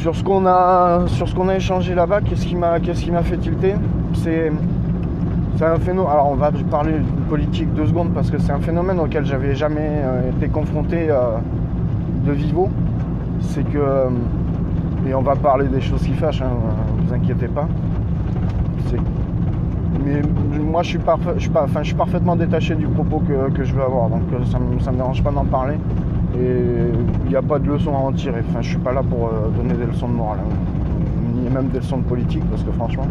Sur 0.00 0.14
ce 0.14 0.22
qu'on 0.22 0.46
a, 0.46 1.06
sur 1.06 1.28
ce 1.28 1.34
qu'on 1.34 1.48
a 1.48 1.56
échangé 1.56 1.94
là-bas, 1.94 2.20
qu'est-ce 2.20 2.46
qui 2.46 2.54
m'a, 2.54 2.78
qu'est-ce 2.78 3.02
qui 3.02 3.10
m'a 3.10 3.22
fait 3.22 3.36
tilter? 3.36 3.74
C'est, 4.14 4.52
c'est 5.56 5.64
un 5.64 5.78
phénomène. 5.78 6.12
Alors 6.12 6.30
on 6.30 6.36
va 6.36 6.52
parler 6.70 6.92
de 6.92 7.28
politique 7.28 7.74
deux 7.74 7.86
secondes 7.86 8.10
parce 8.14 8.30
que 8.30 8.38
c'est 8.38 8.52
un 8.52 8.60
phénomène 8.60 9.00
auquel 9.00 9.24
j'avais 9.26 9.54
jamais 9.56 9.90
euh, 10.04 10.30
été 10.30 10.48
confronté 10.48 11.08
euh, 11.10 11.38
de 12.24 12.32
vivo. 12.32 12.70
C'est 13.40 13.64
que, 13.64 13.78
euh, 13.78 14.08
et 15.08 15.14
on 15.14 15.22
va 15.22 15.34
parler 15.34 15.66
des 15.66 15.80
choses 15.80 16.02
qui 16.02 16.12
fâchent, 16.12 16.42
hein, 16.42 16.50
vous 16.98 17.12
inquiétez 17.12 17.48
pas. 17.48 17.66
C'est 18.86 19.00
mais 20.04 20.20
moi 20.60 20.82
je 20.82 20.88
suis, 20.90 20.98
je 21.36 21.40
suis, 21.40 21.50
pas, 21.50 21.66
je 21.80 21.86
suis 21.86 21.94
parfaitement 21.94 22.36
détaché 22.36 22.74
du 22.74 22.86
propos 22.86 23.20
que, 23.20 23.50
que 23.52 23.64
je 23.64 23.74
veux 23.74 23.82
avoir, 23.82 24.08
donc 24.08 24.22
euh, 24.32 24.44
ça 24.44 24.58
ne 24.58 24.64
me 24.92 24.96
dérange 24.96 25.22
pas 25.22 25.30
d'en 25.30 25.44
parler. 25.44 25.74
Et 26.40 26.92
il 27.24 27.30
n'y 27.30 27.36
a 27.36 27.42
pas 27.42 27.58
de 27.58 27.66
leçon 27.68 27.92
à 27.94 27.98
en 27.98 28.12
tirer. 28.12 28.42
Enfin, 28.48 28.60
je 28.60 28.68
suis 28.68 28.78
pas 28.78 28.92
là 28.92 29.02
pour 29.02 29.26
euh, 29.28 29.48
donner 29.56 29.74
des 29.74 29.86
leçons 29.86 30.08
de 30.08 30.12
morale, 30.14 30.38
hein, 30.44 30.54
ni 31.42 31.48
même 31.50 31.68
des 31.68 31.78
leçons 31.78 31.98
de 31.98 32.04
politique, 32.04 32.44
parce 32.50 32.62
que 32.62 32.70
franchement, 32.72 33.06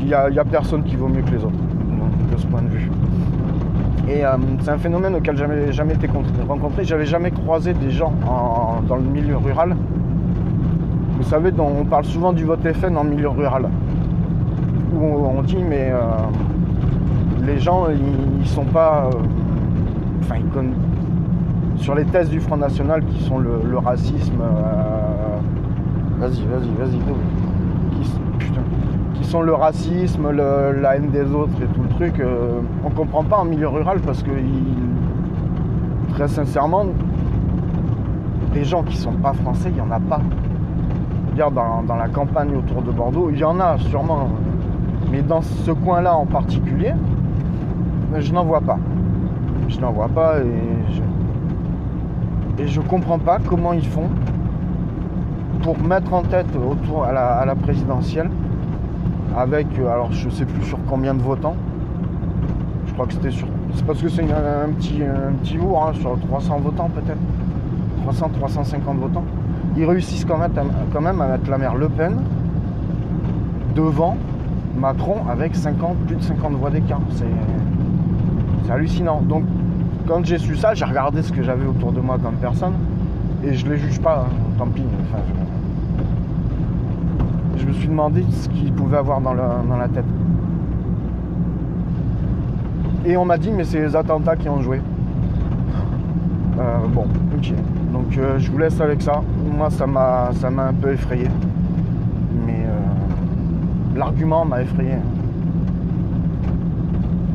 il 0.00 0.06
n'y 0.06 0.14
a, 0.14 0.24
a 0.24 0.44
personne 0.44 0.82
qui 0.84 0.96
vaut 0.96 1.08
mieux 1.08 1.22
que 1.22 1.30
les 1.30 1.44
autres, 1.44 1.58
de 2.32 2.36
ce 2.36 2.46
point 2.46 2.62
de 2.62 2.68
vue. 2.68 2.90
Et 4.08 4.24
euh, 4.24 4.30
c'est 4.60 4.70
un 4.70 4.78
phénomène 4.78 5.14
auquel 5.14 5.36
j'avais 5.36 5.72
jamais 5.72 5.94
été 5.94 6.08
con- 6.08 6.22
rencontré. 6.48 6.84
J'avais 6.84 7.06
jamais 7.06 7.30
croisé 7.30 7.74
des 7.74 7.90
gens 7.90 8.12
en- 8.26 8.82
dans 8.86 8.96
le 8.96 9.02
milieu 9.02 9.36
rural. 9.36 9.76
Vous 11.16 11.22
savez, 11.24 11.50
on 11.58 11.84
parle 11.84 12.04
souvent 12.04 12.32
du 12.32 12.44
vote 12.44 12.60
FN 12.72 12.96
en 12.96 13.04
milieu 13.04 13.28
rural 13.28 13.68
où 14.92 15.04
on, 15.04 15.42
dit 15.42 15.62
mais 15.68 15.90
euh, 15.92 16.00
les 17.46 17.58
gens 17.58 17.86
ils, 18.40 18.46
sont 18.46 18.64
pas 18.64 19.06
euh, 19.06 19.18
enfin 20.22 20.36
ils 20.38 20.46
conna- 20.46 20.74
sur 21.76 21.94
les 21.94 22.04
thèses 22.04 22.28
du 22.28 22.40
Front 22.40 22.56
National 22.56 23.04
qui 23.04 23.22
sont 23.22 23.38
le, 23.38 23.78
racisme 23.78 24.40
euh, 24.40 25.38
vas-y 26.18 26.44
vas-y 26.46 26.70
vas-y 26.78 26.98
qui, 28.02 28.10
qui 29.14 29.24
sont 29.24 29.42
le 29.42 29.54
racisme 29.54 30.30
la 30.30 30.96
haine 30.96 31.10
des 31.10 31.32
autres 31.32 31.62
et 31.62 31.66
tout 31.66 31.82
le 31.82 31.88
truc 31.90 32.22
on 32.84 32.90
comprend 32.90 33.24
pas 33.24 33.38
en 33.38 33.44
milieu 33.44 33.68
rural 33.68 34.00
parce 34.00 34.22
que 34.22 34.30
très 36.14 36.28
sincèrement 36.28 36.86
des 38.52 38.64
gens 38.64 38.82
qui 38.82 38.96
sont 38.96 39.12
pas 39.12 39.32
français 39.32 39.70
il 39.70 39.76
y 39.76 39.80
en 39.80 39.90
a 39.90 40.00
pas 40.00 40.20
dans, 41.48 41.82
dans 41.82 41.96
la 41.96 42.08
campagne 42.08 42.54
autour 42.54 42.82
de 42.82 42.90
Bordeaux, 42.90 43.30
il 43.30 43.38
y 43.38 43.44
en 43.44 43.58
a 43.60 43.78
sûrement. 43.78 44.28
Mais 45.10 45.22
dans 45.22 45.42
ce 45.42 45.70
coin-là 45.70 46.14
en 46.14 46.26
particulier, 46.26 46.92
je 48.18 48.32
n'en 48.32 48.44
vois 48.44 48.60
pas. 48.60 48.78
Je 49.68 49.80
n'en 49.80 49.92
vois 49.92 50.08
pas 50.08 50.40
et 50.40 52.66
je, 52.66 52.80
et 52.80 52.84
comprends 52.84 53.18
pas 53.18 53.38
comment 53.44 53.72
ils 53.72 53.86
font 53.86 54.08
pour 55.62 55.78
mettre 55.80 56.12
en 56.12 56.22
tête 56.22 56.48
autour 56.56 57.04
à 57.04 57.12
la, 57.12 57.54
présidentielle 57.54 58.30
avec, 59.36 59.66
euh, 59.78 59.88
alors 59.88 60.12
je 60.12 60.28
sais 60.28 60.44
plus 60.44 60.64
sur 60.64 60.78
combien 60.88 61.14
de 61.14 61.22
votants. 61.22 61.54
Je 62.86 62.92
crois 62.92 63.06
que 63.06 63.12
c'était 63.12 63.30
sur. 63.30 63.46
C'est 63.74 63.86
parce 63.86 64.02
que 64.02 64.08
c'est 64.08 64.24
un 64.24 64.68
petit, 64.76 65.02
un 65.04 65.32
petit 65.34 65.56
hein, 65.56 65.92
sur 66.00 66.18
300 66.18 66.58
votants 66.58 66.90
peut-être. 66.92 67.20
300, 68.02 68.30
350 68.40 68.98
votants. 68.98 69.24
Ils 69.76 69.84
réussissent 69.84 70.24
quand 70.24 70.38
même, 70.38 70.50
quand 70.92 71.00
même 71.00 71.20
à 71.20 71.28
mettre 71.28 71.48
la 71.48 71.58
mère 71.58 71.76
Le 71.76 71.88
Pen 71.88 72.16
devant 73.76 74.16
Macron 74.80 75.16
avec 75.30 75.54
50, 75.54 75.96
plus 76.06 76.16
de 76.16 76.22
50 76.22 76.54
voix 76.54 76.70
d'écart. 76.70 77.02
C'est, 77.14 78.72
hallucinant. 78.72 79.20
Donc, 79.20 79.44
quand 80.06 80.24
j'ai 80.24 80.38
su 80.38 80.56
ça, 80.56 80.74
j'ai 80.74 80.84
regardé 80.84 81.22
ce 81.22 81.32
que 81.32 81.42
j'avais 81.42 81.66
autour 81.66 81.92
de 81.92 82.00
moi 82.00 82.18
comme 82.22 82.36
personne 82.36 82.74
et 83.44 83.54
je 83.54 83.68
les 83.68 83.76
juge 83.76 84.00
pas, 84.00 84.26
hein, 84.26 84.32
tant 84.58 84.66
pis. 84.66 84.84
Je... 87.56 87.66
me 87.66 87.72
suis 87.72 87.88
demandé 87.88 88.24
ce 88.30 88.48
qu'ils 88.48 88.72
pouvaient 88.72 88.98
avoir 88.98 89.20
dans 89.20 89.34
la, 89.34 89.88
tête. 89.88 90.04
Et 93.04 93.16
on 93.16 93.24
m'a 93.24 93.38
dit, 93.38 93.50
mais 93.50 93.64
c'est 93.64 93.80
les 93.80 93.96
attentats 93.96 94.36
qui 94.36 94.48
ont 94.48 94.60
joué. 94.60 94.80
Euh, 96.58 96.86
bon, 96.94 97.06
ok. 97.36 97.52
Donc 97.92 98.16
euh, 98.16 98.38
je 98.38 98.50
vous 98.50 98.58
laisse 98.58 98.80
avec 98.80 99.02
ça. 99.02 99.20
Moi, 99.52 99.68
ça 99.70 99.86
m'a 99.86 100.30
un 100.68 100.74
peu 100.74 100.92
effrayé. 100.92 101.28
L'argument 103.96 104.44
m'a 104.44 104.62
effrayé. 104.62 104.94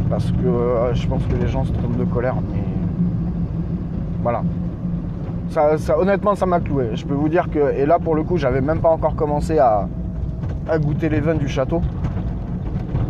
Parce 0.10 0.32
que 0.32 0.48
euh, 0.48 0.94
je 0.94 1.08
pense 1.08 1.24
que 1.26 1.36
les 1.36 1.48
gens 1.48 1.66
se 1.66 1.72
trompent 1.72 1.98
de 1.98 2.06
colère. 2.06 2.36
Mais 2.52 2.64
voilà. 4.22 4.44
Honnêtement, 5.98 6.36
ça 6.36 6.46
m'a 6.46 6.60
cloué. 6.60 6.92
Je 6.96 7.06
peux 7.06 7.14
vous 7.14 7.30
dire 7.30 7.50
que, 7.50 7.74
et 7.76 7.86
là 7.86 8.00
pour 8.00 8.16
le 8.16 8.24
coup, 8.24 8.38
j'avais 8.38 8.62
même 8.62 8.80
pas 8.80 8.90
encore 8.90 9.16
commencé 9.16 9.60
à, 9.60 9.88
goûter 10.80 11.10
les 11.10 11.20
vins 11.20 11.36
du 11.36 11.48
château. 11.48 11.82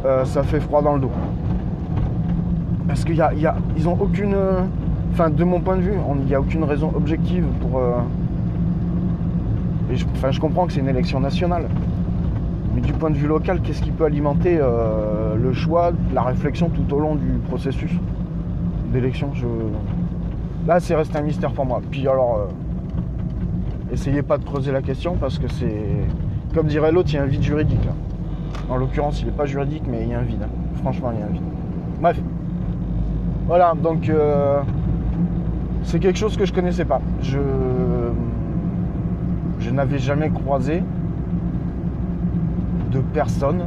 Euh, 0.06 0.26
ça 0.26 0.44
fait 0.44 0.60
froid 0.60 0.82
dans 0.82 0.94
le 0.96 1.02
dos. 1.02 1.12
Parce 2.88 3.04
qu'ils 3.04 3.16
y 3.18 3.88
ont 3.88 3.98
aucune. 4.00 4.36
Enfin, 5.12 5.30
de 5.30 5.44
mon 5.44 5.62
point 5.62 5.78
de 5.78 5.82
vue, 5.82 5.94
il 6.20 6.26
n'y 6.26 6.36
a 6.36 6.40
aucune 6.40 6.64
raison 6.64 6.92
objective 6.96 7.46
pour. 7.62 7.80
euh, 7.80 7.94
enfin, 10.16 10.32
je 10.32 10.40
comprends 10.40 10.66
que 10.66 10.74
c'est 10.74 10.82
une 10.82 10.90
élection 10.90 11.20
nationale. 11.20 11.68
Mais 12.76 12.82
du 12.82 12.92
point 12.92 13.10
de 13.10 13.16
vue 13.16 13.28
local, 13.28 13.62
qu'est-ce 13.62 13.82
qui 13.82 13.92
peut 13.92 14.04
alimenter 14.04 14.58
euh, 14.60 15.36
le 15.36 15.54
choix, 15.54 15.94
la 16.14 16.24
réflexion 16.24 16.70
tout 16.70 16.94
au 16.94 17.00
long 17.00 17.16
du 17.16 17.40
processus 17.48 17.92
d'élection? 18.92 19.32
Là, 20.68 20.82
c'est 20.82 20.96
resté 20.96 21.18
un 21.18 21.22
mystère 21.22 21.54
pour 21.54 21.66
moi. 21.66 21.82
Puis 21.90 22.06
alors, 22.08 22.38
euh, 22.38 23.94
essayez 23.94 24.24
pas 24.24 24.38
de 24.38 24.44
creuser 24.44 24.74
la 24.74 24.82
question 24.82 25.16
parce 25.16 25.40
que 25.40 25.48
c'est. 25.48 25.86
Comme 26.54 26.68
dirait 26.68 26.92
l'autre, 26.92 27.10
il 27.12 27.16
y 27.16 27.18
a 27.18 27.24
un 27.24 27.28
vide 27.28 27.44
juridique. 27.44 27.88
En 28.70 28.78
l'occurrence, 28.78 29.22
il 29.22 29.28
n'est 29.28 29.32
pas 29.32 29.46
juridique, 29.46 29.84
mais 29.88 30.04
il 30.04 30.10
y 30.10 30.14
a 30.14 30.20
un 30.20 30.24
vide. 30.24 30.44
hein. 30.44 30.50
Franchement, 30.82 31.12
il 31.14 31.20
y 31.20 31.24
a 31.24 31.26
un 31.26 31.30
vide. 31.30 31.44
Bref. 32.02 32.20
Voilà, 33.48 33.74
donc 33.82 34.10
euh, 34.10 34.60
c'est 35.84 36.00
quelque 36.00 36.18
chose 36.18 36.36
que 36.36 36.46
je 36.46 36.52
connaissais 36.54 36.86
pas. 36.86 37.00
Je, 37.22 37.38
je 39.60 39.70
n'avais 39.70 40.00
jamais 40.00 40.30
croisé 40.30 40.84
de 42.96 43.02
personnes 43.14 43.66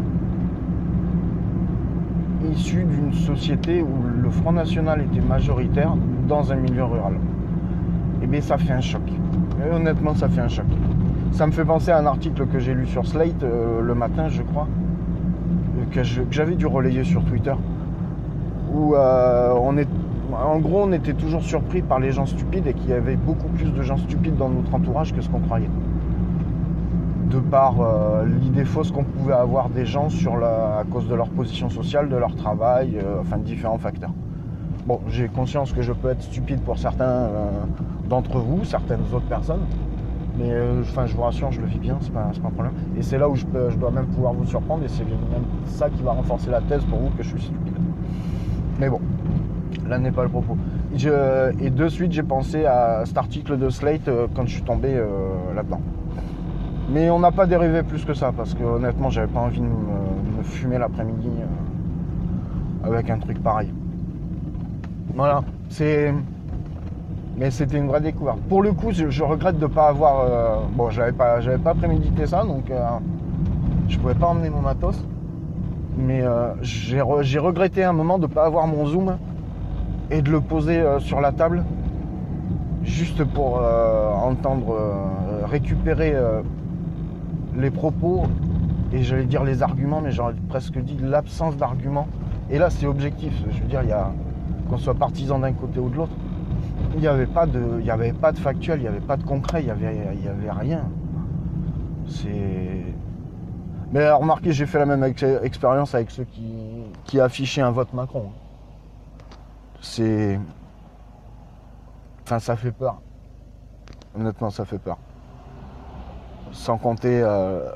issues 2.50 2.85
d'une 2.85 3.12
société 3.12 3.82
où 3.82 4.23
le 4.23 4.30
Front 4.30 4.52
National 4.52 5.02
était 5.02 5.20
majoritaire 5.20 5.94
dans 6.26 6.50
un 6.50 6.56
milieu 6.56 6.85
rural. 6.85 7.14
Et 8.23 8.26
bien 8.26 8.40
ça 8.40 8.56
fait 8.56 8.73
un 8.73 8.80
choc. 8.80 9.02
Et 9.61 9.75
honnêtement, 9.75 10.14
ça 10.14 10.28
fait 10.28 10.40
un 10.40 10.49
choc. 10.49 10.66
Ça 11.32 11.47
me 11.47 11.52
fait 11.52 11.64
penser 11.64 11.90
à 11.90 11.99
un 11.99 12.06
article 12.06 12.47
que 12.47 12.58
j'ai 12.58 12.73
lu 12.73 12.87
sur 12.87 13.06
Slate 13.06 13.42
euh, 13.42 13.82
le 13.82 13.94
matin, 13.94 14.28
je 14.28 14.42
crois, 14.42 14.66
euh, 15.78 15.85
que 15.94 16.02
j'avais 16.30 16.54
dû 16.54 16.66
relayer 16.66 17.04
sur 17.04 17.23
Twitter, 17.25 17.54
où 18.73 18.94
euh, 18.94 19.52
on 19.61 19.76
est, 19.76 19.88
en 20.32 20.58
gros, 20.58 20.85
on 20.85 20.92
était 20.92 21.12
toujours 21.12 21.42
surpris 21.42 21.82
par 21.82 22.00
les 22.00 22.12
gens 22.12 22.25
stupides 22.25 22.66
et 22.66 22.73
qu'il 22.73 22.90
y 22.90 22.94
avait 22.94 23.16
beaucoup 23.16 23.49
plus 23.49 23.70
de 23.70 23.82
gens 23.82 23.99
stupides 23.99 24.37
dans 24.37 24.49
notre 24.49 24.75
entourage 24.75 25.12
que 25.12 25.20
ce 25.20 25.28
qu'on 25.28 25.40
croyait. 25.40 25.70
De 27.30 27.40
par 27.40 27.75
euh, 27.80 28.25
l'idée 28.25 28.64
fausse 28.64 28.90
qu'on 28.90 29.04
pouvait 29.04 29.35
avoir 29.35 29.68
des 29.68 29.85
gens 29.85 30.08
à 30.42 30.82
cause 30.90 31.06
de 31.08 31.14
leur 31.14 31.28
position 31.28 31.68
sociale, 31.68 32.08
de 32.08 32.16
leur 32.16 32.35
travail, 32.35 32.97
euh, 32.97 33.20
enfin 33.20 33.37
différents 33.37 33.76
facteurs. 33.76 34.12
Bon, 34.87 35.00
j'ai 35.08 35.28
conscience 35.28 35.73
que 35.73 35.82
je 35.82 35.92
peux 35.92 36.08
être 36.08 36.23
stupide 36.23 36.61
pour 36.62 36.78
certains 36.78 37.04
euh, 37.04 37.50
d'entre 38.08 38.38
vous, 38.38 38.64
certaines 38.64 39.02
autres 39.12 39.26
personnes, 39.28 39.61
mais 40.38 40.54
enfin, 40.80 41.04
je 41.04 41.14
vous 41.14 41.20
rassure, 41.20 41.52
je 41.52 41.61
le 41.61 41.66
vis 41.66 41.78
bien, 41.78 41.99
c'est 42.00 42.12
pas, 42.12 42.30
pas 42.40 42.49
un 42.49 42.50
problème. 42.50 42.73
Et 42.97 43.02
c'est 43.02 43.18
là 43.18 43.28
où 43.28 43.35
je, 43.35 43.44
dois 43.44 43.90
même 43.90 44.06
pouvoir 44.06 44.32
vous 44.32 44.47
surprendre, 44.47 44.85
et 44.85 44.88
c'est 44.88 45.04
même 45.04 45.44
ça 45.66 45.90
qui 45.90 46.02
va 46.02 46.12
renforcer 46.12 46.50
la 46.50 46.62
thèse 46.62 46.85
pour 46.87 46.99
vous 46.99 47.11
que 47.11 47.23
je 47.23 47.28
suis 47.28 47.42
stupide. 47.42 47.75
Mais 48.80 48.88
bon, 48.88 49.00
là 49.87 49.99
n'est 49.99 50.12
pas 50.12 50.23
le 50.23 50.30
propos. 50.30 50.56
Et 51.61 51.70
de 51.70 51.88
suite, 51.88 52.12
j'ai 52.12 52.23
pensé 52.23 52.64
à 52.64 53.02
cet 53.04 53.18
article 53.18 53.58
de 53.58 53.68
Slate 53.68 54.08
quand 54.35 54.47
je 54.47 54.54
suis 54.54 54.62
tombé 54.62 54.99
là-dedans. 55.54 55.80
Mais 56.90 57.11
on 57.11 57.18
n'a 57.18 57.30
pas 57.30 57.47
dérivé 57.47 57.83
plus 57.83 58.04
que 58.04 58.14
ça, 58.14 58.33
parce 58.35 58.54
que 58.54 58.64
honnêtement, 58.64 59.11
j'avais 59.11 59.26
pas 59.26 59.40
envie 59.40 59.61
de 59.61 59.66
me, 59.66 60.42
fumer 60.42 60.78
l'après-midi 60.78 61.28
euh, 61.28 62.87
avec 62.87 63.11
un 63.11 63.18
truc 63.18 63.42
pareil. 63.42 63.71
Voilà, 65.14 65.42
c'est. 65.68 66.14
Mais 67.37 67.50
c'était 67.50 67.76
une 67.76 67.88
vraie 67.88 68.00
découverte. 68.00 68.38
Pour 68.49 68.62
le 68.62 68.73
coup, 68.73 68.90
je, 68.92 69.23
regrette 69.23 69.59
de 69.59 69.66
ne 69.66 69.71
pas 69.71 69.88
avoir. 69.88 70.21
euh, 70.21 70.57
Bon, 70.73 70.88
j'avais 70.90 71.12
pas, 71.12 71.40
j'avais 71.40 71.59
pas 71.59 71.75
prémédité 71.75 72.26
ça, 72.26 72.42
donc 72.45 72.71
euh, 72.71 72.80
je 73.88 73.99
pouvais 73.99 74.14
pas 74.14 74.28
emmener 74.28 74.49
mon 74.49 74.61
matos. 74.61 75.04
Mais 75.99 76.23
euh, 76.23 76.54
j'ai 76.62 77.02
j'ai 77.21 77.38
regretté 77.38 77.85
un 77.85 77.92
moment 77.92 78.18
de 78.18 78.26
ne 78.26 78.33
pas 78.33 78.45
avoir 78.47 78.66
mon 78.66 78.87
zoom 78.87 79.16
et 80.11 80.23
de 80.23 80.30
le 80.30 80.40
poser 80.40 80.83
sur 81.00 81.21
la 81.21 81.33
table, 81.33 81.64
juste 82.83 83.25
pour 83.25 83.61
entendre 84.25 84.78
récupérer 85.45 86.14
les 87.59 87.71
propos 87.71 88.27
et 88.93 89.03
j'allais 89.03 89.25
dire 89.25 89.45
les 89.45 89.62
arguments, 89.62 90.00
mais 90.00 90.12
j'aurais 90.12 90.35
presque 90.49 90.79
dit 90.79 90.97
l'absence 91.00 91.57
d'arguments. 91.57 92.09
Et 92.50 92.59
là, 92.59 92.71
c'est 92.71 92.87
objectif. 92.87 93.33
Je 93.50 93.61
veux 93.61 93.69
dire, 93.69 93.83
il 93.83 93.95
qu'on 94.71 94.79
soit 94.79 94.95
partisan 94.95 95.38
d'un 95.38 95.53
côté 95.53 95.81
ou 95.81 95.88
de 95.88 95.97
l'autre, 95.97 96.12
il 96.95 97.00
n'y 97.00 97.07
avait 97.07 97.27
pas 97.27 97.47
de, 97.47 98.38
factuel, 98.38 98.79
il 98.79 98.83
n'y 98.83 98.88
avait 98.88 99.00
pas 99.00 99.17
de 99.17 99.23
concret, 99.23 99.62
il 99.62 99.67
n'y 99.67 99.71
avait, 99.71 100.50
rien. 100.50 100.85
C'est. 102.07 102.85
Mais 103.93 104.11
remarquez, 104.11 104.53
j'ai 104.53 104.67
fait 104.67 104.79
la 104.79 104.87
même 104.87 105.03
ex- 105.05 105.23
expérience 105.43 105.95
avec 105.95 106.11
ceux 106.11 106.25
qui, 106.25 106.53
qui 107.05 107.21
affichaient 107.21 107.62
un 107.62 107.71
vote 107.71 107.93
Macron. 107.93 108.31
C'est. 109.81 110.38
Enfin, 112.25 112.38
ça 112.38 112.57
fait 112.57 112.73
peur. 112.73 113.00
Honnêtement, 114.19 114.50
ça 114.50 114.65
fait 114.65 114.79
peur. 114.79 114.99
Sans 116.52 116.78
compter 116.78 117.21
euh, 117.23 117.71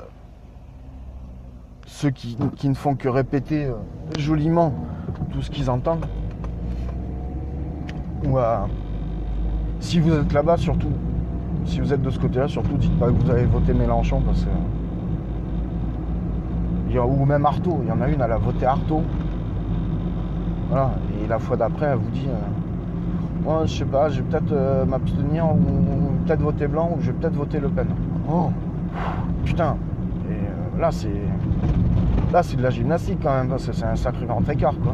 ceux 1.85 2.09
qui, 2.09 2.37
ne 2.63 2.73
font 2.73 2.95
que 2.95 3.07
répéter 3.07 3.65
euh, 3.65 3.73
joliment 4.17 4.73
tout 5.31 5.41
ce 5.41 5.49
qu'ils 5.49 5.69
entendent. 5.69 6.05
Ou 8.25 8.37
euh, 8.37 8.57
si 9.79 9.99
vous 9.99 10.13
êtes 10.13 10.33
là-bas, 10.33 10.57
surtout, 10.57 10.91
si 11.65 11.79
vous 11.79 11.93
êtes 11.93 12.01
de 12.01 12.09
ce 12.09 12.19
côté-là, 12.19 12.47
surtout 12.47 12.77
dites 12.77 12.97
pas 12.97 13.07
que 13.07 13.23
vous 13.23 13.29
avez 13.29 13.45
voté 13.45 13.73
Mélenchon 13.73 14.21
parce 14.21 14.45
que. 16.93 16.99
ou 16.99 17.25
même 17.25 17.45
Artaud, 17.45 17.79
il 17.83 17.89
y 17.89 17.91
en 17.91 18.01
a 18.01 18.07
une, 18.07 18.21
elle 18.21 18.31
a 18.31 18.37
voté 18.37 18.65
Artaud. 18.65 19.03
Voilà, 20.69 20.91
et 21.23 21.27
la 21.27 21.37
fois 21.37 21.57
d'après, 21.57 21.87
elle 21.87 21.97
vous 21.97 22.11
dit 22.11 22.27
Moi, 23.43 23.65
je 23.65 23.73
sais 23.77 23.85
pas, 23.85 24.09
je 24.09 24.21
vais 24.21 24.29
peut-être 24.29 24.85
m'abstenir 24.85 25.45
ou 25.45 25.57
peut-être 26.25 26.41
voter 26.41 26.67
blanc 26.67 26.91
ou 26.95 27.01
je 27.01 27.11
vais 27.11 27.17
peut-être 27.17 27.35
voter 27.35 27.59
Le 27.59 27.69
Pen. 27.69 27.87
Oh 28.29 28.49
Putain 29.45 29.75
euh, 30.29 30.79
là, 30.81 30.89
c'est. 30.91 31.09
Là, 32.31 32.41
c'est 32.41 32.57
de 32.57 32.63
la 32.63 32.69
gymnastique 32.71 33.19
quand 33.21 33.33
même, 33.35 33.49
parce 33.49 33.67
que 33.67 33.73
c'est 33.73 33.85
un 33.85 33.95
sacré 33.95 34.25
grand 34.25 34.47
écart, 34.49 34.73
quoi. 34.81 34.93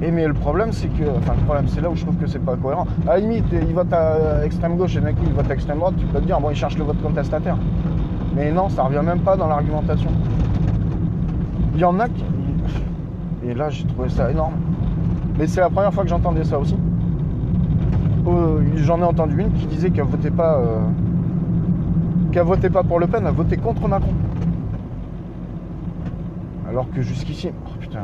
Mais 0.00 0.26
le 0.26 0.34
problème, 0.34 0.70
c'est 0.72 0.88
que. 0.88 1.04
Enfin, 1.18 1.32
le 1.38 1.44
problème, 1.44 1.66
c'est 1.68 1.80
là 1.80 1.90
où 1.90 1.96
je 1.96 2.02
trouve 2.02 2.16
que 2.16 2.26
c'est 2.26 2.38
pas 2.44 2.56
cohérent. 2.56 2.86
À 3.08 3.14
la 3.14 3.20
limite, 3.20 3.46
il 3.52 3.74
vote 3.74 3.92
à 3.92 4.44
extrême 4.44 4.76
gauche 4.76 4.96
et 4.96 5.00
d'un 5.00 5.12
coup, 5.12 5.24
il 5.26 5.32
vote 5.32 5.50
à 5.50 5.54
extrême 5.54 5.78
droite, 5.78 5.94
tu 5.98 6.06
peux 6.06 6.20
te 6.20 6.26
dire, 6.26 6.38
bon, 6.40 6.50
il 6.50 6.56
cherche 6.56 6.76
le 6.76 6.84
vote 6.84 7.00
contestataire. 7.02 7.56
Mais 8.36 8.52
non, 8.52 8.68
ça 8.68 8.82
revient 8.84 9.02
même 9.04 9.20
pas 9.20 9.36
dans 9.36 9.46
l'argumentation. 9.48 10.10
Il 11.74 11.80
y 11.80 11.84
en 11.84 11.98
a 11.98 12.08
qui. 12.08 12.24
Et 13.46 13.54
là, 13.54 13.70
j'ai 13.70 13.84
trouvé 13.86 14.08
ça 14.10 14.30
énorme. 14.30 14.54
Mais 15.38 15.46
c'est 15.46 15.60
la 15.60 15.70
première 15.70 15.92
fois 15.92 16.02
que 16.04 16.10
j'entendais 16.10 16.44
ça 16.44 16.58
aussi. 16.58 16.76
Euh, 18.26 18.60
J'en 18.76 19.00
ai 19.00 19.04
entendu 19.04 19.40
une 19.40 19.52
qui 19.52 19.66
disait 19.66 19.90
qu'elle 19.90 20.04
votait 20.04 20.30
pas. 20.30 20.58
euh, 20.58 20.78
qu'elle 22.34 22.42
votait 22.42 22.68
pas 22.68 22.82
pour 22.82 22.98
Le 22.98 23.06
Pen, 23.06 23.24
elle 23.24 23.32
votait 23.32 23.56
contre 23.56 23.86
Macron. 23.86 24.12
Alors 26.68 26.90
que 26.90 27.00
jusqu'ici. 27.00 27.50
Oh 27.64 27.70
putain. 27.78 28.00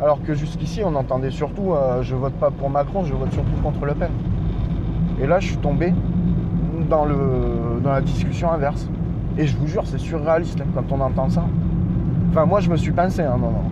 Alors 0.00 0.22
que 0.22 0.34
jusqu'ici, 0.34 0.82
on 0.84 0.94
entendait 0.94 1.32
surtout 1.32 1.72
euh, 1.72 2.02
je 2.02 2.14
vote 2.14 2.34
pas 2.34 2.52
pour 2.52 2.70
Macron, 2.70 3.04
je 3.04 3.12
vote 3.12 3.32
surtout 3.32 3.60
contre 3.60 3.84
Le 3.86 3.94
Pen. 3.94 4.10
Et 5.20 5.26
là, 5.26 5.40
je 5.40 5.48
suis 5.48 5.56
tombé 5.56 5.92
dans, 6.88 7.04
le, 7.04 7.80
dans 7.82 7.90
la 7.90 8.00
discussion 8.02 8.52
inverse. 8.52 8.88
Et 9.36 9.48
je 9.48 9.56
vous 9.56 9.66
jure, 9.66 9.82
c'est 9.84 9.98
surréaliste 9.98 10.60
hein, 10.60 10.66
quand 10.72 10.94
on 10.96 11.00
entend 11.00 11.28
ça. 11.28 11.44
Enfin, 12.30 12.46
moi, 12.46 12.60
je 12.60 12.70
me 12.70 12.76
suis 12.76 12.92
pincé 12.92 13.22
à 13.22 13.32
un 13.32 13.36
moment. 13.36 13.64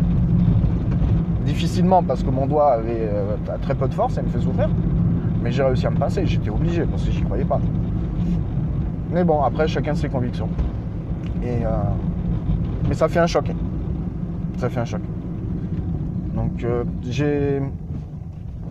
Difficilement, 1.44 2.02
parce 2.02 2.24
que 2.24 2.30
mon 2.30 2.46
doigt 2.46 2.72
avait 2.72 3.08
euh, 3.12 3.36
très 3.62 3.76
peu 3.76 3.86
de 3.86 3.94
force, 3.94 4.14
ça 4.14 4.22
me 4.22 4.28
fait 4.28 4.40
souffrir. 4.40 4.68
Mais 5.40 5.52
j'ai 5.52 5.62
réussi 5.62 5.86
à 5.86 5.90
me 5.90 5.98
pincer, 5.98 6.26
j'étais 6.26 6.50
obligé, 6.50 6.82
parce 6.82 7.04
que 7.04 7.12
j'y 7.12 7.22
croyais 7.22 7.44
pas. 7.44 7.60
Mais 9.12 9.24
bon, 9.24 9.42
après, 9.42 9.66
chacun 9.66 9.94
ses 9.94 10.08
convictions. 10.08 10.48
Et, 11.42 11.64
euh, 11.64 11.68
mais 12.88 12.94
ça 12.94 13.08
fait 13.08 13.18
un 13.18 13.26
choc. 13.26 13.50
Ça 14.58 14.68
fait 14.68 14.80
un 14.80 14.84
choc. 14.84 15.00
Donc, 16.34 16.62
euh, 16.62 16.84
j'ai. 17.02 17.60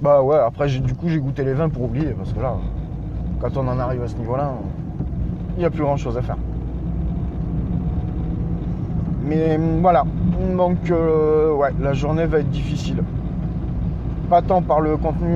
Bah 0.02 0.22
ouais, 0.22 0.38
après, 0.38 0.70
du 0.70 0.94
coup, 0.94 1.10
j'ai 1.10 1.20
goûté 1.20 1.44
les 1.44 1.54
vins 1.54 1.68
pour 1.68 1.84
oublier, 1.84 2.12
parce 2.18 2.32
que 2.32 2.40
là, 2.40 2.56
quand 3.42 3.58
on 3.58 3.68
en 3.68 3.80
arrive 3.80 4.02
à 4.02 4.08
ce 4.08 4.16
niveau-là, 4.16 4.54
il 5.58 5.60
n'y 5.60 5.66
a 5.66 5.70
plus 5.70 5.82
grand-chose 5.82 6.18
à 6.18 6.22
faire. 6.22 6.38
Mais 9.26 9.60
voilà. 9.82 10.06
Donc, 10.56 10.90
euh, 10.90 11.54
ouais, 11.54 11.74
la 11.82 11.92
journée 11.92 12.26
va 12.26 12.40
être 12.40 12.50
difficile. 12.50 13.04
Pas 14.30 14.42
tant 14.42 14.62
par 14.62 14.80
le 14.80 14.96
contenu, 14.96 15.36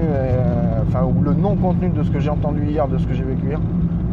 enfin, 0.88 1.04
ou 1.04 1.22
le 1.24 1.34
non-contenu 1.34 1.90
de 1.90 2.04
ce 2.04 2.12
que 2.12 2.20
j'ai 2.20 2.30
entendu 2.30 2.64
hier, 2.66 2.88
de 2.88 2.98
ce 2.98 3.06
que 3.06 3.14
j'ai 3.14 3.24
vécu 3.24 3.48
hier, 3.48 3.60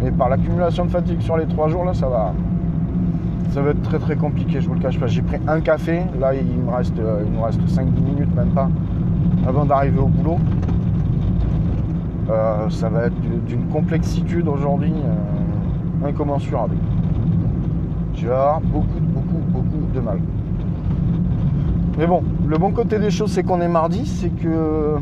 mais 0.01 0.11
par 0.11 0.29
l'accumulation 0.29 0.87
de 0.87 0.91
fatigue 0.91 1.21
sur 1.21 1.37
les 1.37 1.47
trois 1.47 1.69
jours, 1.69 1.85
là, 1.85 1.95
ça 1.95 2.09
va. 2.09 2.33
Ça 3.53 3.61
va 3.63 3.71
être 3.71 3.83
très 3.83 3.99
très 3.99 4.15
compliqué, 4.15 4.61
je 4.61 4.69
vous 4.69 4.75
le 4.75 4.81
cache 4.81 4.99
pas. 4.99 5.09
J'ai 5.09 5.23
pris 5.23 5.39
un 5.49 5.61
café, 5.61 6.03
là 6.21 6.33
il 6.35 6.63
me 6.65 6.71
reste, 6.71 6.97
euh, 7.01 7.25
il 7.27 7.33
nous 7.33 7.43
reste 7.43 7.61
5-10 7.63 7.85
minutes, 8.01 8.35
même 8.37 8.51
pas, 8.51 8.69
avant 9.47 9.65
d'arriver 9.65 9.99
au 9.99 10.07
boulot. 10.07 10.39
Euh, 12.31 12.71
ça 12.71 12.89
va 12.89 13.07
être 13.07 13.21
d'une 13.47 13.67
complexitude 13.67 14.47
aujourd'hui 14.47 14.93
euh, 14.93 16.09
incommensurable. 16.09 16.77
Je 18.15 18.29
vais 18.29 18.33
avoir 18.33 18.61
beaucoup, 18.61 19.01
beaucoup, 19.01 19.43
beaucoup 19.49 19.93
de 19.93 20.01
mal. 20.01 20.21
Mais 21.99 22.07
bon, 22.07 22.23
le 22.47 22.57
bon 22.57 22.71
côté 22.71 23.01
des 23.01 23.11
choses, 23.11 23.33
c'est 23.33 23.43
qu'on 23.43 23.61
est 23.61 23.69
mardi, 23.69 24.07
c'est 24.07 24.31
que 24.31 24.95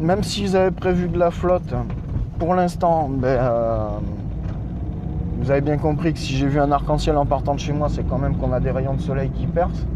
même 0.00 0.24
s'ils 0.24 0.56
avaient 0.56 0.72
prévu 0.72 1.08
de 1.08 1.18
la 1.18 1.30
flotte, 1.30 1.74
pour 2.38 2.54
l'instant, 2.54 3.08
ben, 3.08 3.26
euh, 3.26 3.88
vous 5.40 5.50
avez 5.50 5.60
bien 5.60 5.76
compris 5.76 6.12
que 6.12 6.18
si 6.18 6.36
j'ai 6.36 6.46
vu 6.46 6.60
un 6.60 6.70
arc-en-ciel 6.70 7.16
en 7.16 7.26
partant 7.26 7.54
de 7.54 7.60
chez 7.60 7.72
moi, 7.72 7.88
c'est 7.88 8.04
quand 8.04 8.18
même 8.18 8.36
qu'on 8.36 8.52
a 8.52 8.60
des 8.60 8.70
rayons 8.70 8.94
de 8.94 9.00
soleil 9.00 9.30
qui 9.30 9.46
percent. 9.46 9.86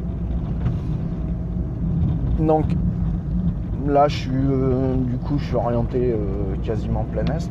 Donc 2.41 2.67
là, 3.87 4.09
je 4.09 4.17
suis, 4.17 4.31
euh, 4.33 4.97
du 4.97 5.17
coup, 5.19 5.39
je 5.39 5.45
suis 5.45 5.57
orienté 5.57 6.13
euh, 6.13 6.57
quasiment 6.65 7.05
plein 7.05 7.25
est. 7.37 7.49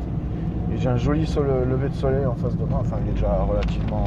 Et 0.73 0.77
j'ai 0.77 0.89
un 0.89 0.97
joli 0.97 1.25
lever 1.69 1.89
de 1.89 1.95
soleil 1.95 2.25
en 2.25 2.36
face 2.36 2.58
de 2.58 2.65
moi. 2.65 2.80
Enfin, 2.82 2.97
il 3.04 3.10
est 3.10 3.13
déjà 3.13 3.43
relativement 3.49 4.04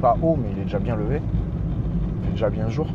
pas 0.00 0.16
haut, 0.22 0.36
mais 0.40 0.48
il 0.54 0.60
est 0.60 0.64
déjà 0.64 0.78
bien 0.78 0.96
levé. 0.96 1.20
Il 1.20 2.26
fait 2.26 2.32
déjà 2.32 2.50
bien 2.50 2.68
jour. 2.68 2.86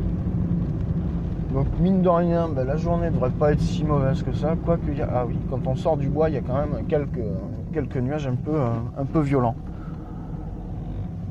Donc 1.56 1.68
mine 1.80 2.02
de 2.02 2.08
rien, 2.10 2.50
ben, 2.54 2.66
la 2.66 2.76
journée 2.76 3.06
ne 3.06 3.12
devrait 3.12 3.30
pas 3.30 3.52
être 3.52 3.62
si 3.62 3.82
mauvaise 3.82 4.22
que 4.22 4.30
ça. 4.34 4.54
Quoique, 4.62 4.90
a- 5.00 5.08
ah 5.10 5.24
oui, 5.26 5.38
quand 5.48 5.66
on 5.66 5.74
sort 5.74 5.96
du 5.96 6.10
bois, 6.10 6.28
il 6.28 6.34
y 6.34 6.36
a 6.36 6.42
quand 6.42 6.58
même 6.58 6.84
quelques, 6.86 7.24
quelques 7.72 7.96
nuages 7.96 8.26
un 8.26 8.34
peu, 8.34 8.50
euh, 8.50 8.68
un 8.98 9.06
peu 9.06 9.20
violents. 9.20 9.54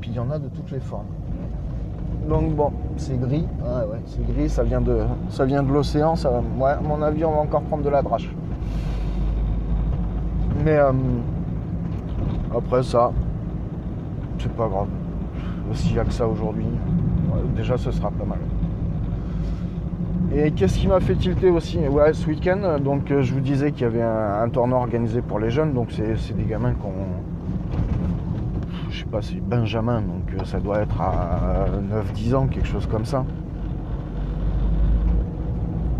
Puis 0.00 0.10
il 0.10 0.16
y 0.16 0.18
en 0.18 0.28
a 0.32 0.40
de 0.40 0.48
toutes 0.48 0.72
les 0.72 0.80
formes. 0.80 1.06
Donc 2.28 2.56
bon, 2.56 2.72
c'est 2.96 3.20
gris. 3.20 3.46
C'est 4.06 4.26
gris, 4.26 4.48
ça 4.48 4.64
vient 4.64 4.80
de, 4.80 5.72
l'océan. 5.72 6.14
Mon 6.82 7.02
avis, 7.02 7.24
on 7.24 7.30
va 7.30 7.38
encore 7.38 7.62
prendre 7.62 7.84
de 7.84 7.90
la 7.90 8.02
drache. 8.02 8.28
Mais 10.64 10.76
euh, 10.76 10.90
après 12.52 12.82
ça, 12.82 13.12
c'est 14.40 14.52
pas 14.54 14.66
grave. 14.66 14.88
S'il 15.72 15.92
n'y 15.92 16.00
a 16.00 16.04
que 16.04 16.12
ça 16.12 16.26
aujourd'hui, 16.26 16.64
ouais, 16.64 17.42
déjà 17.54 17.76
ce 17.76 17.92
sera 17.92 18.10
pas 18.10 18.24
mal. 18.24 18.38
Et 20.38 20.50
qu'est-ce 20.50 20.78
qui 20.78 20.86
m'a 20.86 21.00
fait 21.00 21.14
tilter 21.14 21.48
aussi 21.48 21.78
Ouais, 21.88 22.12
ce 22.12 22.26
week-end, 22.26 22.78
donc 22.78 23.10
euh, 23.10 23.22
je 23.22 23.32
vous 23.32 23.40
disais 23.40 23.72
qu'il 23.72 23.82
y 23.82 23.84
avait 23.86 24.02
un, 24.02 24.46
tournoi 24.50 24.78
organisé 24.78 25.22
pour 25.22 25.38
les 25.38 25.48
jeunes, 25.48 25.72
donc 25.72 25.90
c'est 25.92 26.36
des 26.36 26.44
gamins 26.44 26.74
qui 26.74 26.84
ont. 26.84 27.06
Je 28.90 28.98
sais 28.98 29.06
pas, 29.06 29.22
c'est 29.22 29.40
Benjamin, 29.40 30.02
donc 30.02 30.34
euh, 30.34 30.44
ça 30.44 30.60
doit 30.60 30.80
être 30.80 31.00
à 31.00 31.68
9-10 32.14 32.34
ans, 32.34 32.46
quelque 32.48 32.68
chose 32.68 32.86
comme 32.86 33.06
ça. 33.06 33.24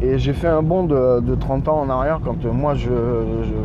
Et 0.03 0.18
j'ai 0.18 0.35
fait 0.35 0.49
un 0.49 0.62
bond 0.62 0.85
de, 0.85 1.20
de 1.20 1.35
30 1.35 1.68
ans 1.68 1.81
en 1.81 1.88
arrière 1.88 2.20
quand 2.22 2.44
euh, 2.44 2.53
moi 2.53 2.75
je, 2.75 2.90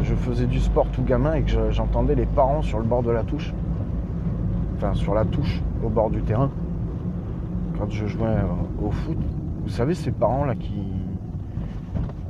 je- 0.04 0.16
faisais 0.16 0.46
du 0.46 0.62
sport 0.62 0.88
tout 0.94 1.04
gamin 1.04 1.34
et 1.34 1.42
que 1.42 1.50
je- 1.52 1.72
j'entendais 1.72 2.16
les 2.16 2.26
parents 2.26 2.62
sur 2.62 2.80
le 2.80 2.86
bord 2.86 3.04
de 3.04 3.12
la 3.12 3.24
touche. 3.24 3.54
Enfin, 4.78 4.94
sur 4.94 5.14
la 5.14 5.26
touche, 5.26 5.62
au 5.84 5.90
bord 5.90 6.10
du 6.10 6.22
terrain. 6.22 6.50
Quand 7.78 7.90
je 7.90 8.08
jouais 8.08 8.28
euh, 8.28 8.86
au 8.86 8.92
foot. 8.92 9.18
Vous 9.64 9.70
savez, 9.70 9.94
ces 9.94 10.12
parents-là 10.12 10.56
qui. 10.56 10.74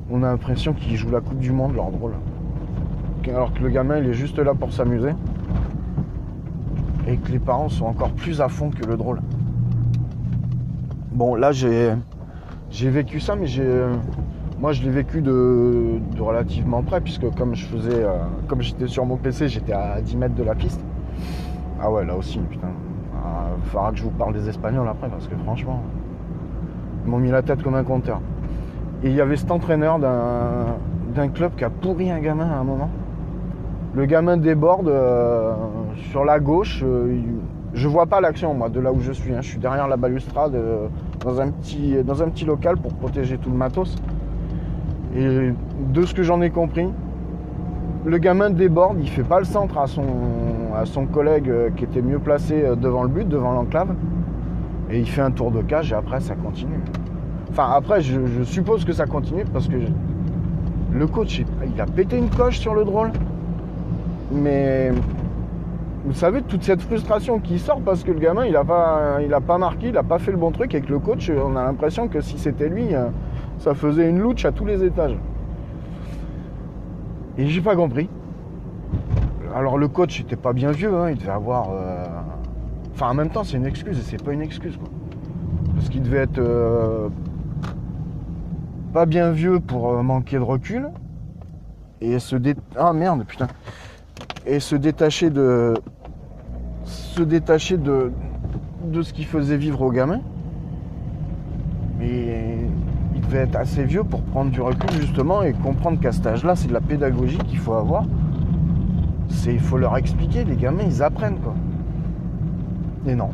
On 0.09 0.23
a 0.23 0.27
l'impression 0.27 0.73
qu'ils 0.73 0.97
jouent 0.97 1.11
la 1.11 1.21
Coupe 1.21 1.39
du 1.39 1.51
Monde, 1.51 1.73
leur 1.75 1.89
drôle. 1.89 2.13
Alors 3.29 3.53
que 3.53 3.63
le 3.63 3.69
gamin, 3.69 3.99
il 3.99 4.07
est 4.07 4.13
juste 4.13 4.39
là 4.39 4.53
pour 4.53 4.73
s'amuser. 4.73 5.11
Et 7.07 7.17
que 7.17 7.31
les 7.31 7.39
parents 7.39 7.69
sont 7.69 7.85
encore 7.85 8.11
plus 8.11 8.41
à 8.41 8.49
fond 8.49 8.69
que 8.69 8.85
le 8.85 8.97
drôle. 8.97 9.21
Bon, 11.11 11.35
là, 11.35 11.51
j'ai. 11.51 11.93
J'ai 12.69 12.89
vécu 12.89 13.19
ça, 13.19 13.35
mais 13.35 13.47
j'ai. 13.47 13.85
Moi, 14.59 14.73
je 14.73 14.83
l'ai 14.83 14.91
vécu 14.91 15.21
de, 15.21 15.99
relativement 16.19 16.83
près, 16.83 17.01
puisque 17.01 17.29
comme 17.35 17.55
je 17.55 17.65
faisais. 17.65 18.03
euh, 18.03 18.17
comme 18.47 18.61
j'étais 18.61 18.87
sur 18.87 19.05
mon 19.05 19.17
PC, 19.17 19.47
j'étais 19.47 19.73
à 19.73 20.01
10 20.01 20.17
mètres 20.17 20.35
de 20.35 20.43
la 20.43 20.55
piste. 20.55 20.83
Ah 21.81 21.89
ouais, 21.91 22.05
là 22.05 22.15
aussi, 22.15 22.37
putain. 22.39 22.69
Ah, 23.15 23.47
faudra 23.65 23.91
que 23.91 23.97
je 23.97 24.03
vous 24.03 24.11
parle 24.11 24.33
des 24.33 24.47
Espagnols 24.49 24.87
après, 24.87 25.09
parce 25.09 25.27
que 25.27 25.35
franchement. 25.37 25.81
Ils 27.05 27.11
m'ont 27.11 27.19
mis 27.19 27.31
la 27.31 27.41
tête 27.41 27.63
comme 27.63 27.75
un 27.75 27.83
compteur. 27.83 28.21
Et 29.03 29.09
il 29.09 29.15
y 29.15 29.21
avait 29.21 29.35
cet 29.37 29.49
entraîneur 29.51 29.97
d'un 29.99 31.27
club 31.29 31.53
qui 31.57 31.63
a 31.63 31.69
pourri 31.69 32.11
un 32.11 32.19
gamin 32.19 32.47
à 32.49 32.57
un 32.57 32.63
moment. 32.63 32.89
Le 33.95 34.05
gamin 34.05 34.37
déborde 34.37 34.87
euh, 34.87 35.53
sur 36.11 36.23
la 36.23 36.39
gauche. 36.39 36.81
euh, 36.85 37.17
je 37.73 37.87
vois 37.87 38.05
pas 38.05 38.21
l'action, 38.21 38.53
moi, 38.53 38.69
de 38.69 38.79
là 38.79 38.91
où 38.93 38.99
je 38.99 39.11
suis. 39.11 39.33
hein. 39.33 39.41
Je 39.41 39.47
suis 39.49 39.57
derrière 39.59 39.87
la 39.87 39.97
balustrade, 39.97 40.55
euh, 40.55 40.87
dans, 41.19 41.41
un 41.41 41.49
petit, 41.49 41.95
dans 42.03 42.21
un 42.21 42.29
petit 42.29 42.45
local 42.45 42.77
pour 42.77 42.93
protéger 42.93 43.37
tout 43.37 43.49
le 43.49 43.57
matos. 43.57 43.95
Et 45.15 45.51
de 45.89 46.05
ce 46.05 46.13
que 46.13 46.23
j'en 46.23 46.41
ai 46.41 46.51
compris, 46.51 46.87
le 48.05 48.17
gamin 48.17 48.49
déborde, 48.49 48.97
il 49.01 49.09
fait 49.09 49.23
pas 49.23 49.39
le 49.39 49.45
centre 49.45 49.77
à 49.77 49.87
son, 49.87 50.03
à 50.75 50.85
son 50.85 51.05
collègue 51.05 51.49
euh, 51.49 51.69
qui 51.75 51.83
était 51.83 52.01
mieux 52.01 52.19
placé 52.19 52.63
devant 52.79 53.03
le 53.03 53.09
but, 53.09 53.27
devant 53.27 53.51
l'enclave. 53.51 53.89
Et 54.91 54.99
il 54.99 55.07
fait 55.07 55.21
un 55.21 55.31
tour 55.31 55.51
de 55.51 55.61
cage 55.61 55.91
et 55.91 55.95
après 55.95 56.19
ça 56.19 56.35
continue. 56.35 56.79
Enfin 57.49 57.69
après 57.75 58.01
je, 58.01 58.43
suppose 58.43 58.83
que 58.85 58.91
ça 58.93 59.05
continue 59.05 59.45
parce 59.45 59.67
que 59.67 59.77
le 60.93 61.07
coach 61.07 61.41
il- 61.65 61.79
a 61.81 61.85
pété 61.85 62.17
une 62.17 62.29
coche 62.29 62.59
sur 62.59 62.73
le 62.75 62.83
drôle. 62.83 63.11
Mais 64.33 64.91
vous 66.05 66.13
savez 66.13 66.41
toute 66.41 66.63
cette 66.63 66.81
frustration 66.81 67.39
qui 67.39 67.57
sort 67.59 67.79
parce 67.81 68.03
que 68.03 68.11
le 68.11 68.19
gamin 68.19 68.45
il 68.45 68.55
a 68.55 68.63
pas, 68.65 69.19
il 69.25 69.33
a 69.33 69.39
pas 69.41 69.57
marqué, 69.57 69.89
il 69.89 69.97
a 69.97 70.03
pas 70.03 70.19
fait 70.19 70.31
le 70.31 70.37
bon 70.37 70.51
truc 70.51 70.75
et 70.75 70.81
que 70.81 70.89
le 70.91 70.99
coach 70.99 71.29
on 71.29 71.55
a 71.55 71.63
l'impression 71.63 72.07
que 72.07 72.19
si 72.21 72.37
c'était 72.37 72.67
lui 72.69 72.93
euh, 72.93 73.07
ça 73.59 73.73
faisait 73.73 74.09
une 74.09 74.19
louche 74.19 74.43
à 74.45 74.51
tous 74.51 74.65
les 74.65 74.83
étages. 74.83 75.17
Et 77.37 77.47
j'ai 77.47 77.61
pas 77.61 77.75
compris. 77.77 78.09
Alors 79.55 79.77
le 79.77 79.87
coach 79.87 80.19
était 80.19 80.35
pas 80.35 80.51
bien 80.53 80.71
vieux, 80.71 80.93
hein, 80.93 81.09
il 81.11 81.17
devait 81.17 81.31
avoir. 81.31 81.69
euh, 81.71 82.05
Enfin 82.93 83.09
en 83.09 83.13
même 83.13 83.29
temps 83.29 83.43
c'est 83.43 83.57
une 83.57 83.65
excuse 83.65 83.97
et 83.97 84.01
c'est 84.01 84.23
pas 84.23 84.33
une 84.33 84.41
excuse 84.41 84.77
quoi. 84.77 84.89
Parce 85.75 85.89
qu'il 85.89 86.03
devait 86.03 86.19
être 86.19 86.39
euh, 86.39 87.09
pas 88.93 89.05
bien 89.05 89.31
vieux 89.31 89.59
pour 89.59 89.89
euh, 89.89 90.03
manquer 90.03 90.37
de 90.37 90.43
recul. 90.43 90.89
Et 92.01 92.19
se 92.19 92.35
dé... 92.35 92.55
Ah 92.75 92.93
merde 92.93 93.23
putain. 93.25 93.47
Et 94.45 94.59
se 94.59 94.75
détacher 94.75 95.29
de. 95.29 95.75
Se 96.83 97.21
détacher 97.21 97.77
de. 97.77 98.11
de 98.85 99.01
ce 99.01 99.13
qui 99.13 99.23
faisait 99.23 99.57
vivre 99.57 99.81
aux 99.81 99.91
gamins. 99.91 100.21
Mais 101.99 102.57
il 103.13 103.21
devait 103.21 103.39
être 103.39 103.55
assez 103.55 103.83
vieux 103.83 104.03
pour 104.03 104.21
prendre 104.23 104.51
du 104.51 104.61
recul 104.61 104.89
justement 104.99 105.43
et 105.43 105.53
comprendre 105.53 105.99
qu'à 105.99 106.11
cet 106.11 106.25
âge-là, 106.25 106.55
c'est 106.55 106.67
de 106.67 106.73
la 106.73 106.81
pédagogie 106.81 107.37
qu'il 107.37 107.59
faut 107.59 107.73
avoir. 107.73 108.05
C'est, 109.29 109.53
il 109.53 109.59
faut 109.59 109.77
leur 109.77 109.95
expliquer, 109.97 110.43
les 110.43 110.55
gamins, 110.55 110.83
ils 110.85 111.03
apprennent 111.03 111.37
quoi. 111.37 111.53
Et 113.07 113.15
non. 113.15 113.29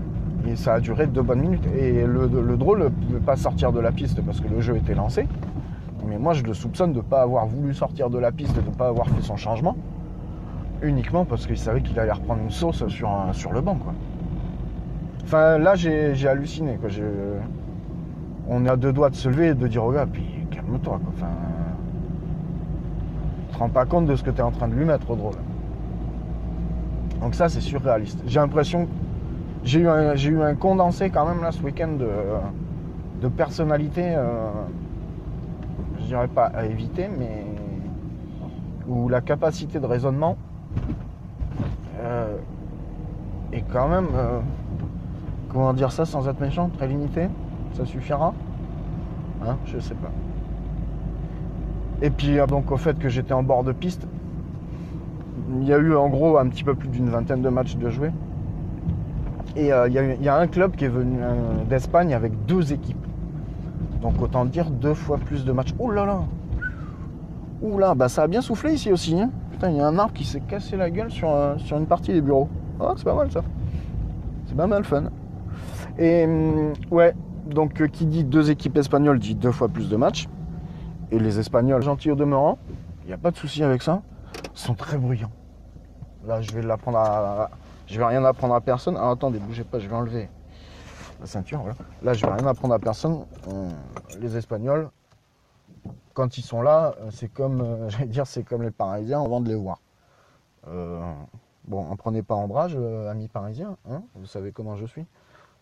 Et 0.47 0.56
ça 0.56 0.75
a 0.75 0.80
duré 0.80 1.08
deux 1.08 1.21
bonnes 1.21 1.41
minutes. 1.41 1.67
Et 1.77 2.06
le, 2.06 2.27
le 2.27 2.58
drôle 2.58 2.84
ne 2.84 2.89
pouvait 2.89 3.19
pas 3.19 3.36
sortir 3.36 3.71
de 3.71 3.80
la 3.80 3.91
piste 3.91 4.21
parce 4.21 4.39
que 4.39 4.47
le 4.47 4.62
jeu 4.62 4.77
était 4.77 4.95
lancé. 4.95 5.27
Mais 6.08 6.17
moi, 6.17 6.34
je 6.34 6.43
le 6.43 6.53
soupçonne 6.53 6.93
de 6.93 6.97
ne 6.97 7.03
pas 7.03 7.21
avoir 7.21 7.47
voulu 7.47 7.73
sortir 7.73 8.10
de 8.10 8.17
la 8.17 8.32
piste, 8.32 8.56
de 8.56 8.62
ne 8.62 8.73
pas 8.73 8.88
avoir 8.88 9.08
fait 9.10 9.21
son 9.21 9.36
changement. 9.36 9.75
Uniquement 10.82 11.25
parce 11.25 11.45
qu'il 11.47 11.58
savait 11.58 11.82
qu'il 11.82 11.99
allait 11.99 12.12
reprendre 12.12 12.41
une 12.43 12.51
sauce 12.51 12.88
sur, 12.88 13.10
sur 13.34 13.51
le 13.51 13.62
banc. 13.62 13.77
Enfin, 15.23 15.58
là, 15.58 15.75
j'ai, 15.75 16.27
halluciné. 16.27 16.80
J'ai- 16.88 17.03
on 18.47 18.65
est 18.65 18.69
à 18.69 18.77
deux 18.77 18.93
doigts 18.93 19.10
de 19.10 19.15
se 19.15 19.27
lever 19.27 19.47
et 19.47 19.53
de 19.53 19.67
dire 19.67 19.84
au 19.84 19.91
gars, 19.91 20.06
puis 20.06 20.23
calme-toi. 20.51 21.01
Enfin, 21.10 21.27
tu 23.49 23.56
te 23.56 23.60
rends 23.60 23.69
pas 23.69 23.86
compte 23.86 24.06
de 24.06 24.15
ce 24.15 24.23
que 24.23 24.30
tu 24.30 24.38
es 24.38 24.41
en 24.41 24.51
train 24.51 24.69
de 24.69 24.75
lui 24.75 24.86
mettre 24.86 25.10
au 25.12 25.15
drôle. 25.15 25.36
Donc 27.19 27.36
ça, 27.36 27.49
c'est 27.49 27.60
surréaliste. 27.60 28.19
J'ai 28.25 28.39
l'impression 28.39 28.88
j'ai 29.63 29.80
eu, 29.80 29.88
un, 29.88 30.15
eu 30.15 30.41
un 30.41 30.56
condensé 30.56 31.10
quand 31.10 31.26
même 31.28 31.41
là 31.41 31.52
ce 31.52 31.62
week-end 31.62 31.93
de, 32.00 32.10
de 33.22 33.28
personnalités, 33.28 34.15
euh, 34.15 34.50
je 36.00 36.06
dirais 36.06 36.28
pas 36.28 36.46
à 36.46 36.65
éviter, 36.65 37.08
mais 37.08 37.46
où 38.88 39.10
la 39.10 39.22
capacité 39.22 39.80
de 39.80 39.86
raisonnement 39.86 40.38
euh, 42.00 42.38
est 43.52 43.63
quand 43.72 43.88
même, 43.88 44.08
euh, 44.15 44.39
comment 45.50 45.74
dire 45.74 45.91
ça 45.91 46.06
sans 46.06 46.28
être 46.28 46.39
méchant, 46.39 46.70
très 46.70 46.88
limitée. 46.88 47.28
Ça 47.74 47.86
suffira 47.86 48.34
Hein 49.46 49.58
Je 49.65 49.80
sais 49.80 49.96
pas. 49.96 50.12
Et 52.02 52.10
puis 52.10 52.39
euh, 52.39 52.46
donc 52.48 52.72
au 52.72 52.78
fait 52.78 52.98
que 52.98 53.10
j'étais 53.10 53.34
en 53.34 53.43
bord 53.43 53.63
de 53.63 53.72
piste, 53.72 54.08
il 55.60 55.67
y 55.67 55.74
a 55.74 55.78
eu 55.78 55.96
en 55.96 56.10
gros 56.10 56.38
un 56.38 56.48
petit 56.48 56.63
peu 56.63 56.76
plus 56.76 56.89
d'une 56.89 57.10
vingtaine 57.10 57.41
de 57.41 57.50
matchs 57.50 57.76
de 57.76 57.89
jouer. 57.89 58.12
Et 59.56 59.74
euh, 59.74 59.88
il 59.88 60.24
y, 60.24 60.30
a 60.30 60.38
un 60.38 60.48
club 60.48 60.76
qui 60.76 60.86
est 60.86 60.90
venu 60.90 61.18
euh, 61.22 61.64
d'Espagne 61.68 62.14
avec 62.14 62.46
deux 62.46 62.74
équipes. 62.74 63.06
Donc 64.02 64.22
autant 64.22 64.46
dire 64.46 64.70
deux 64.70 64.94
fois 64.94 65.18
plus 65.18 65.46
de 65.46 65.52
matchs. 65.52 65.74
Ouh 65.80 65.92
là 65.92 66.06
là 66.06 66.22
Ouh 67.62 67.80
bah 67.96 68.08
ça 68.08 68.24
a 68.24 68.28
bien 68.28 68.42
soufflé 68.42 68.74
ici 68.74 68.92
aussi. 68.92 69.20
hein. 69.20 69.32
Putain, 69.52 69.72
il 69.72 69.78
y 69.78 69.82
a 69.82 69.88
un 69.88 69.98
arbre 69.98 70.14
qui 70.14 70.26
s'est 70.26 70.42
cassé 70.42 70.78
la 70.78 70.92
gueule 70.92 71.10
sur, 71.10 71.30
euh, 71.32 71.58
sur 71.58 71.78
une 71.78 71.88
partie 71.88 72.14
des 72.14 72.22
bureaux. 72.22 72.50
Ah, 72.80 72.94
c'est 72.96 73.06
pas 73.06 73.16
mal 73.16 73.32
ça. 73.32 73.42
C'est 74.46 74.56
pas 74.56 74.68
mal 74.68 74.84
fun. 74.84 75.06
Et 75.98 76.26
hum, 76.26 76.74
ouais, 76.92 77.16
donc 77.48 77.88
qui 77.88 78.06
dit 78.06 78.24
deux 78.24 78.52
équipes 78.52 78.78
espagnoles 78.78 79.18
dit 79.18 79.34
deux 79.34 79.52
fois 79.52 79.70
plus 79.70 79.90
de 79.90 79.96
matchs. 79.96 80.28
Et 81.10 81.20
les 81.20 81.40
Espagnols, 81.40 81.82
gentils 81.82 82.12
au 82.12 82.16
demeurant, 82.16 82.58
il 83.04 83.08
n'y 83.08 83.14
a 83.14 83.18
pas 83.18 83.32
de 83.32 83.38
souci 83.38 83.64
avec 83.64 83.82
ça, 83.82 84.02
sont 84.54 84.74
très 84.74 84.98
bruyants. 84.98 85.32
Là, 86.28 86.42
je 86.42 86.52
vais 86.52 86.62
l'apprendre 86.62 86.98
à. 86.98 87.50
Je 87.88 87.97
vais 87.97 88.06
rien 88.06 88.23
apprendre 88.26 88.54
à 88.54 88.62
personne. 88.62 88.97
Ah, 88.97 89.12
attendez, 89.12 89.39
bougez 89.39 89.63
pas, 89.63 89.80
je 89.80 89.88
vais 89.88 89.95
enlever 89.95 90.30
la 91.19 91.26
ceinture. 91.26 91.60
Voilà. 91.60 91.76
Là, 92.04 92.13
je 92.13 92.26
vais 92.26 92.32
rien 92.32 92.45
apprendre 92.45 92.73
à 92.73 92.80
personne. 92.80 93.26
Euh, 93.47 93.69
les 94.19 94.36
Espagnols, 94.36 94.89
quand 96.13 96.38
ils 96.38 96.41
sont 96.41 96.62
là, 96.62 96.95
euh, 97.00 97.10
c'est 97.12 97.30
comme, 97.30 97.62
euh, 97.62 97.89
j'allais 97.89 98.08
dire, 98.08 98.28
c'est 98.28 98.43
comme 98.43 98.62
les 98.62 98.71
Parisiens, 98.71 99.23
vend 99.23 99.41
de 99.41 99.50
les 99.50 99.56
voir. 99.56 99.80
Bon, 101.65 101.86
en 101.89 101.95
prenez 101.97 102.23
pas 102.23 102.36
ombrage, 102.36 102.78
amis 103.10 103.28
parisiens, 103.28 103.76
hein, 103.89 104.02
vous 104.15 104.26
savez 104.26 104.54
comment 104.54 104.78
je 104.78 104.86
suis. 104.86 105.06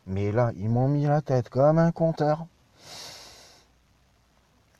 Mais 0.05 0.31
là, 0.31 0.51
ils 0.55 0.69
m'ont 0.69 0.87
mis 0.87 1.05
la 1.05 1.21
tête 1.21 1.49
comme 1.49 1.79
un 1.79 1.91
compteur. 1.91 2.45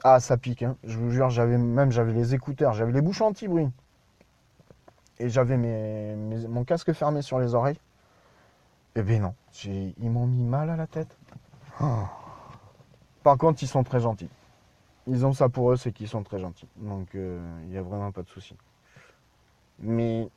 Ah, 0.03 0.19
ça 0.19 0.37
pique, 0.37 0.61
hein. 0.61 0.75
je 0.83 0.97
vous 0.97 1.09
jure, 1.09 1.31
j'avais 1.31 1.57
même 1.57 1.91
j'avais 1.91 2.13
les 2.13 2.35
écouteurs, 2.35 2.73
j'avais 2.73 2.91
les 2.91 3.01
bouches 3.01 3.21
anti-bruit. 3.21 3.69
Et 5.19 5.29
j'avais 5.29 5.57
mes, 5.57 6.15
mon 6.47 6.63
casque 6.63 6.91
fermé 6.93 7.21
sur 7.21 7.39
les 7.39 7.55
oreilles. 7.55 7.79
Eh 8.95 9.01
ben 9.01 9.21
non, 9.21 9.35
ils 9.65 10.09
m'ont 10.09 10.27
mis 10.27 10.43
mal 10.43 10.69
à 10.69 10.75
la 10.75 10.87
tête. 10.87 11.17
Oh. 11.81 12.03
Par 13.23 13.37
contre, 13.37 13.61
ils 13.63 13.67
sont 13.67 13.83
très 13.83 13.99
gentils. 13.99 14.29
Ils 15.07 15.25
ont 15.25 15.33
ça 15.33 15.49
pour 15.49 15.71
eux, 15.71 15.77
c'est 15.77 15.91
qu'ils 15.91 16.07
sont 16.07 16.23
très 16.23 16.39
gentils. 16.39 16.67
Donc, 16.77 17.09
il 17.13 17.69
n'y 17.69 17.77
a 17.77 17.81
vraiment 17.81 18.11
pas 18.11 18.23
de 18.23 18.29
souci. 18.29 18.55
Mais 19.79 20.29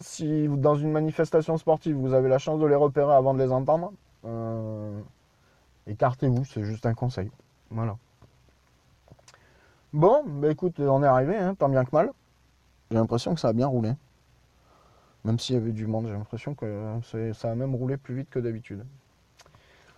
si 0.00 0.48
dans 0.48 0.74
une 0.74 0.90
manifestation 0.90 1.56
sportive, 1.56 1.96
vous 1.96 2.14
avez 2.14 2.28
la 2.28 2.38
chance 2.38 2.60
de 2.60 2.66
les 2.66 2.74
repérer 2.74 3.12
avant 3.12 3.34
de 3.34 3.42
les 3.42 3.52
entendre, 3.52 3.92
euh, 4.24 5.00
écartez-vous, 5.86 6.44
c'est 6.44 6.64
juste 6.64 6.86
un 6.86 6.94
conseil. 6.94 7.30
Voilà. 7.70 7.96
Bon, 9.92 10.24
bah 10.24 10.50
écoute, 10.50 10.80
on 10.80 11.02
est 11.02 11.06
arrivé, 11.06 11.36
hein, 11.36 11.54
tant 11.54 11.68
bien 11.68 11.84
que 11.84 11.90
mal. 11.92 12.10
J'ai 12.90 12.96
l'impression 12.96 13.34
que 13.34 13.40
ça 13.40 13.48
a 13.48 13.52
bien 13.52 13.68
roulé. 13.68 13.92
Même 15.24 15.38
s'il 15.38 15.54
y 15.54 15.58
avait 15.58 15.72
du 15.72 15.86
monde, 15.86 16.06
j'ai 16.06 16.12
l'impression 16.12 16.54
que 16.54 16.98
ça 17.34 17.50
a 17.50 17.54
même 17.54 17.74
roulé 17.74 17.96
plus 17.96 18.16
vite 18.16 18.30
que 18.30 18.38
d'habitude. 18.38 18.84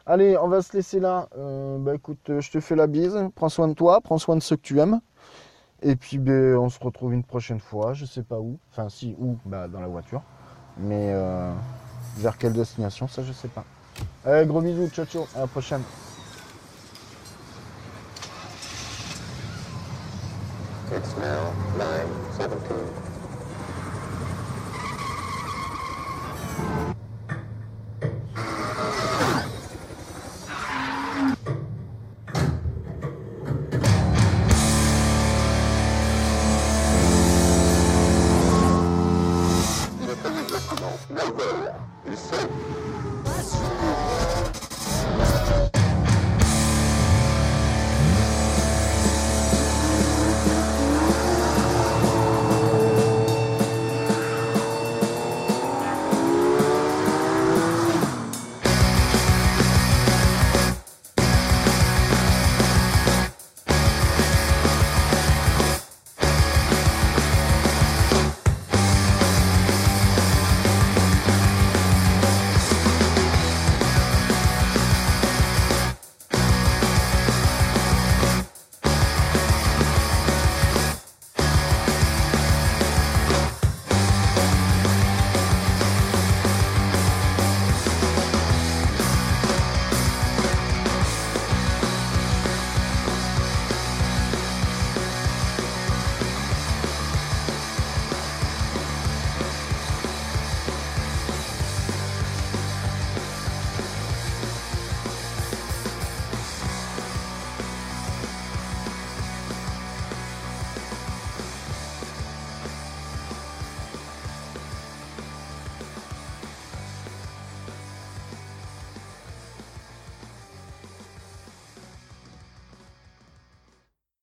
Allez, 0.05 0.37
on 0.37 0.49
va 0.49 0.63
se 0.63 0.77
laisser 0.77 1.01
là. 1.01 1.29
Euh, 1.39 1.79
bah 1.79 1.95
écoute, 1.95 2.29
euh, 2.29 2.41
je 2.41 2.51
te 2.51 2.61
fais 2.61 2.75
la 2.75 2.89
bise. 2.89 3.17
Prends 3.37 3.49
soin 3.49 3.69
de 3.69 3.75
toi, 3.75 4.01
prends 4.01 4.19
soin 4.19 4.35
de 4.35 4.43
ceux 4.43 4.57
que 4.57 4.63
tu 4.63 4.81
aimes. 4.81 5.01
Et 5.81 5.97
puis 5.97 6.19
ben, 6.19 6.57
on 6.57 6.69
se 6.69 6.79
retrouve 6.81 7.15
une 7.15 7.23
prochaine 7.23 7.61
fois, 7.61 7.95
je 7.95 8.05
sais 8.05 8.23
pas 8.23 8.41
où. 8.41 8.59
Enfin 8.71 8.89
si, 8.89 9.15
où 9.19 9.39
Bah 9.47 9.69
dans 9.69 9.81
la 9.81 9.87
voiture. 9.87 10.23
Mais 10.77 11.13
euh, 11.13 11.53
vers 12.17 12.37
quelle 12.37 12.53
destination, 12.53 13.07
ça 13.07 13.23
je 13.23 13.33
sais 13.33 13.49
pas. 13.49 13.65
Allez, 14.25 14.47
gros 14.47 14.61
bisous, 14.61 14.89
ciao 14.89 15.07
ciao, 15.07 15.25
à 15.37 15.41
la 15.41 15.47
prochaine. 15.47 15.83
7 22.43 22.49
2 22.69 23.12